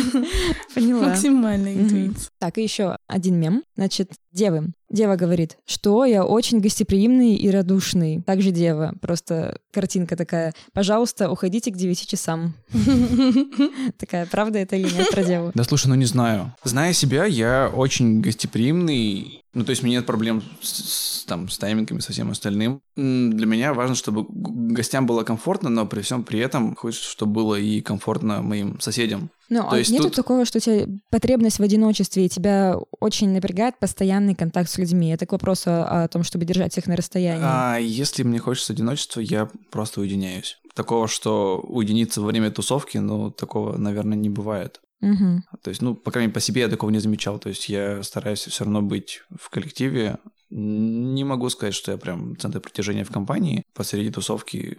[0.75, 1.09] Поняла.
[1.09, 2.31] Максимальная интуиция.
[2.39, 3.63] Так, и еще один мем.
[3.81, 4.75] Значит, девы.
[4.91, 8.21] Дева говорит, что я очень гостеприимный и радушный.
[8.21, 8.93] Также дева.
[9.01, 10.53] Просто картинка такая.
[10.75, 12.53] Пожалуйста, уходите к 9 часам.
[13.99, 15.53] Такая, правда это или нет про деву?
[15.55, 16.55] Да слушай, ну не знаю.
[16.63, 19.40] Зная себя, я очень гостеприимный.
[19.53, 22.83] Ну, то есть, у меня нет проблем с, с, там, с таймингами, со всем остальным.
[22.95, 27.57] Для меня важно, чтобы гостям было комфортно, но при всем при этом хочется, чтобы было
[27.57, 29.31] и комфортно моим соседям.
[29.49, 33.31] Ну, а есть нету тут- такого, что у тебя потребность в одиночестве, и тебя очень
[33.31, 35.11] напрягает постоянный контакт с людьми?
[35.11, 37.43] Это к вопросу о, о том, чтобы держать их на расстоянии.
[37.43, 40.59] А если мне хочется одиночества, я просто уединяюсь.
[40.75, 44.81] Такого, что уединиться во время тусовки, ну, такого, наверное, не бывает.
[45.01, 45.45] Мгм.
[45.63, 47.39] То есть, ну, по крайней мере, по себе я такого не замечал.
[47.39, 50.19] То есть я стараюсь все равно быть в коллективе.
[50.51, 53.63] Не могу сказать, что я прям центр притяжения в компании.
[53.75, 54.79] Посреди тусовки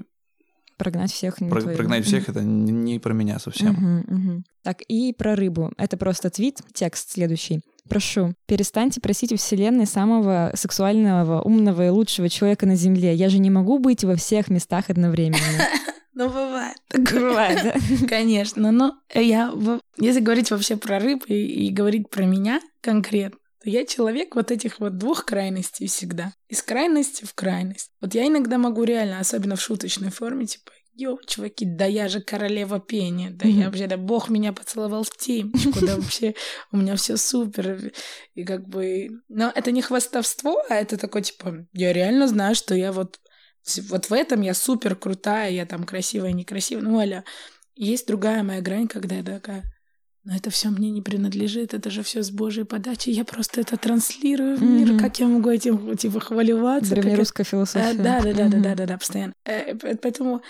[0.77, 1.39] Прогнать всех.
[1.41, 1.77] не про- твоё.
[1.77, 3.73] прогнать всех это не не про меня совсем.
[3.73, 4.43] Мгм, мгм.
[4.63, 5.71] Так, и про рыбу.
[5.77, 7.61] Это просто твит, текст следующий.
[7.89, 13.13] Прошу, перестаньте просить у Вселенной самого сексуального, умного и лучшего человека на Земле.
[13.15, 15.39] Я же не могу быть во всех местах одновременно.
[16.13, 16.77] Ну, бывает.
[16.93, 18.07] Бывает, да?
[18.07, 19.53] Конечно, но я,
[19.97, 24.51] если говорить вообще про рыб и, и говорить про меня конкретно, то я человек вот
[24.51, 26.33] этих вот двух крайностей всегда.
[26.49, 27.91] Из крайности в крайность.
[28.01, 32.19] Вот я иногда могу реально, особенно в шуточной форме, типа, Йоу, чуваки, да я же
[32.19, 33.65] королева пения, да я Мгм.
[33.65, 36.35] вообще, да бог меня поцеловал в темечку, да вообще
[36.71, 37.93] у меня все супер.
[38.35, 39.09] И как бы...
[39.29, 43.20] Но это не хвастовство, а это такое, типа, я реально знаю, что я вот
[43.89, 47.23] вот в этом я супер крутая, я там красивая, некрасивая, ну, аля.
[47.75, 49.63] Есть другая моя грань, когда я такая,
[50.23, 53.77] но это все мне не принадлежит, это же все с Божьей подачи, я просто это
[53.77, 54.99] транслирую в мир, Мгм.
[54.99, 56.93] как я могу этим, типа, хваливаться?
[56.93, 57.93] Древнерусская а, философия.
[57.97, 59.33] Да, да, да, да, да, да, да, постоянно.
[59.45, 60.41] Э, п- Поэтому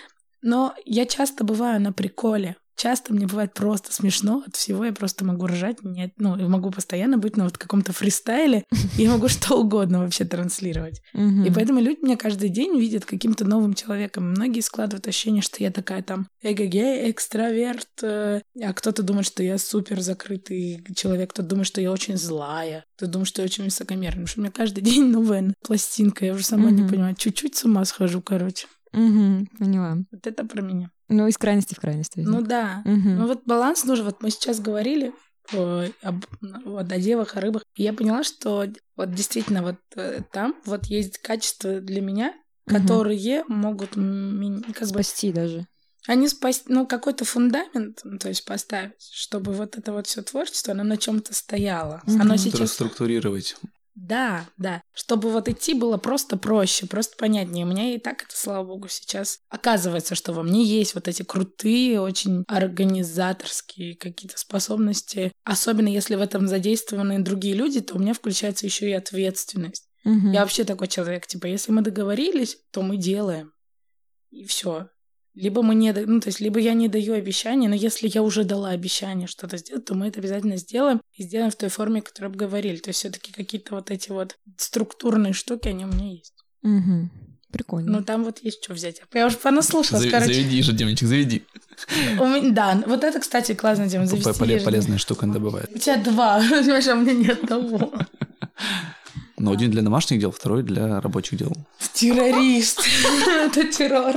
[0.42, 2.56] Но я часто бываю на приколе.
[2.76, 7.18] Часто мне бывает просто смешно от всего, я просто могу ржать, нет, ну, могу постоянно
[7.18, 8.64] быть на вот каком-то фристайле,
[8.98, 11.02] и могу что угодно вообще транслировать.
[11.14, 14.30] И поэтому люди меня каждый день видят каким-то новым человеком.
[14.30, 19.58] Многие складывают ощущение, что я такая там эгегей, экстраверт, э, а кто-то думает, что я
[19.58, 24.24] супер закрытый человек, кто-то думает, что я очень злая, кто-то думает, что я очень высокомерный,
[24.24, 27.64] потому что у меня каждый день новая пластинка, я уже сама не понимаю, чуть-чуть с
[27.64, 28.66] ума схожу, короче.
[28.92, 29.98] Угу, поняла.
[30.10, 30.90] Вот это про меня.
[31.12, 32.16] Ну, из крайности в крайность.
[32.16, 32.40] Видимо.
[32.40, 32.82] Ну да.
[32.84, 33.08] Угу.
[33.08, 34.04] Ну вот баланс нужен.
[34.04, 35.12] Вот мы сейчас говорили
[35.52, 36.24] о, об,
[36.64, 37.64] вот, о девах, о рыбах.
[37.74, 42.34] И я поняла, что вот действительно вот э, там вот есть качества для меня,
[42.66, 42.80] Мгм.
[42.80, 45.02] которые могут меня как бы...
[45.02, 45.66] Спасти даже.
[46.06, 50.72] Они спасти, ну, какой-то фундамент, ну, то есть поставить, чтобы вот это вот все творчество,
[50.72, 52.02] оно на чем-то стояло.
[52.06, 52.20] Мгм.
[52.20, 53.56] Оно сейчас Структурировать.
[53.94, 54.82] Да, да.
[54.94, 57.66] Чтобы вот идти было просто проще, просто понятнее.
[57.66, 61.22] У меня и так это, слава богу, сейчас оказывается, что во мне есть вот эти
[61.22, 65.32] крутые, очень организаторские какие-то способности.
[65.44, 69.88] Особенно если в этом задействованы другие люди, то у меня включается еще и ответственность.
[70.04, 70.32] Мгм.
[70.32, 73.52] Я вообще такой человек, типа, если мы договорились, то мы делаем.
[74.30, 74.88] И все.
[75.34, 78.44] Либо мы не, ну, то есть, либо я не даю обещания, но если я уже
[78.44, 82.30] дала обещание что-то сделать, то мы это обязательно сделаем и сделаем в той форме, которую
[82.30, 82.76] обговорили.
[82.76, 86.34] То есть, все-таки какие-то вот эти вот структурные штуки, они у меня есть.
[86.62, 87.10] Мгм.
[87.50, 87.92] Прикольно.
[87.98, 89.02] Ну, там вот есть что взять.
[89.12, 90.32] Я уже понаслушалась, Зави- короче.
[90.34, 91.44] Заведи ежедневничек, заведи.
[92.18, 94.06] У меня- да, вот это, кстати, классная тема.
[94.06, 94.60] завести поле-.
[94.60, 95.70] Полезная штука добывает.
[95.74, 97.92] У тебя два, понимаешь, а у меня нет того.
[99.42, 101.52] Но один для домашних дел, второй для рабочих дел.
[101.94, 102.80] Террорист.
[103.26, 104.14] Это террор.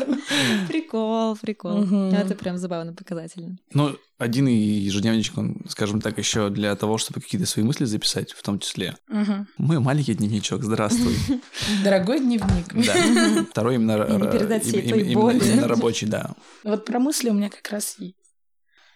[0.68, 1.84] Прикол, прикол.
[2.14, 3.58] Это прям забавно, показательно.
[3.74, 8.34] Ну, один и ежедневничек, он, скажем так, еще для того, чтобы какие-то свои мысли записать,
[8.34, 8.98] в том числе.
[9.58, 11.16] Мой маленький дневничок, здравствуй.
[11.84, 12.74] Дорогой дневник.
[12.86, 13.46] Да.
[13.50, 14.04] Второй именно...
[14.64, 16.36] И именно- рабочий, да.
[16.64, 18.16] Вот про мысли у меня как раз есть.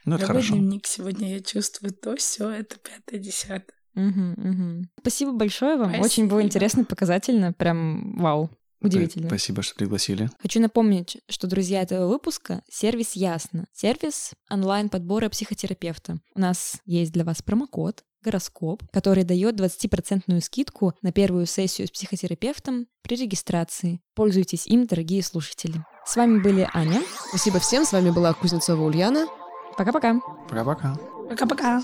[0.05, 0.59] Ну, это Дорогой хорошо.
[0.59, 3.78] дневник, сегодня я чувствую то, все, это пятое, десятое.
[3.99, 4.89] Мгм, мгм.
[4.99, 5.89] Спасибо большое вам.
[5.89, 6.05] Спасибо.
[6.05, 7.53] Очень было интересно, показательно.
[7.53, 8.49] Прям вау.
[8.81, 9.27] Удивительно.
[9.27, 10.29] Спасибо, что пригласили.
[10.41, 13.65] Хочу напомнить, что друзья этого выпуска— сервис Ясно.
[13.73, 16.19] Сервис онлайн-подбора психотерапевта.
[16.33, 21.91] У нас есть для вас промокод гороскоп, который дает 20% скидку на первую сессию с
[21.91, 24.01] психотерапевтом при регистрации.
[24.15, 25.83] Пользуйтесь им, дорогие слушатели.
[26.05, 27.01] С вами были Аня.
[27.29, 27.85] Спасибо всем.
[27.85, 29.27] С вами была Кузнецова Ульяна.
[29.77, 30.19] Пока-пока.
[30.49, 30.95] Пока-пока.
[31.29, 31.81] Пока-пока.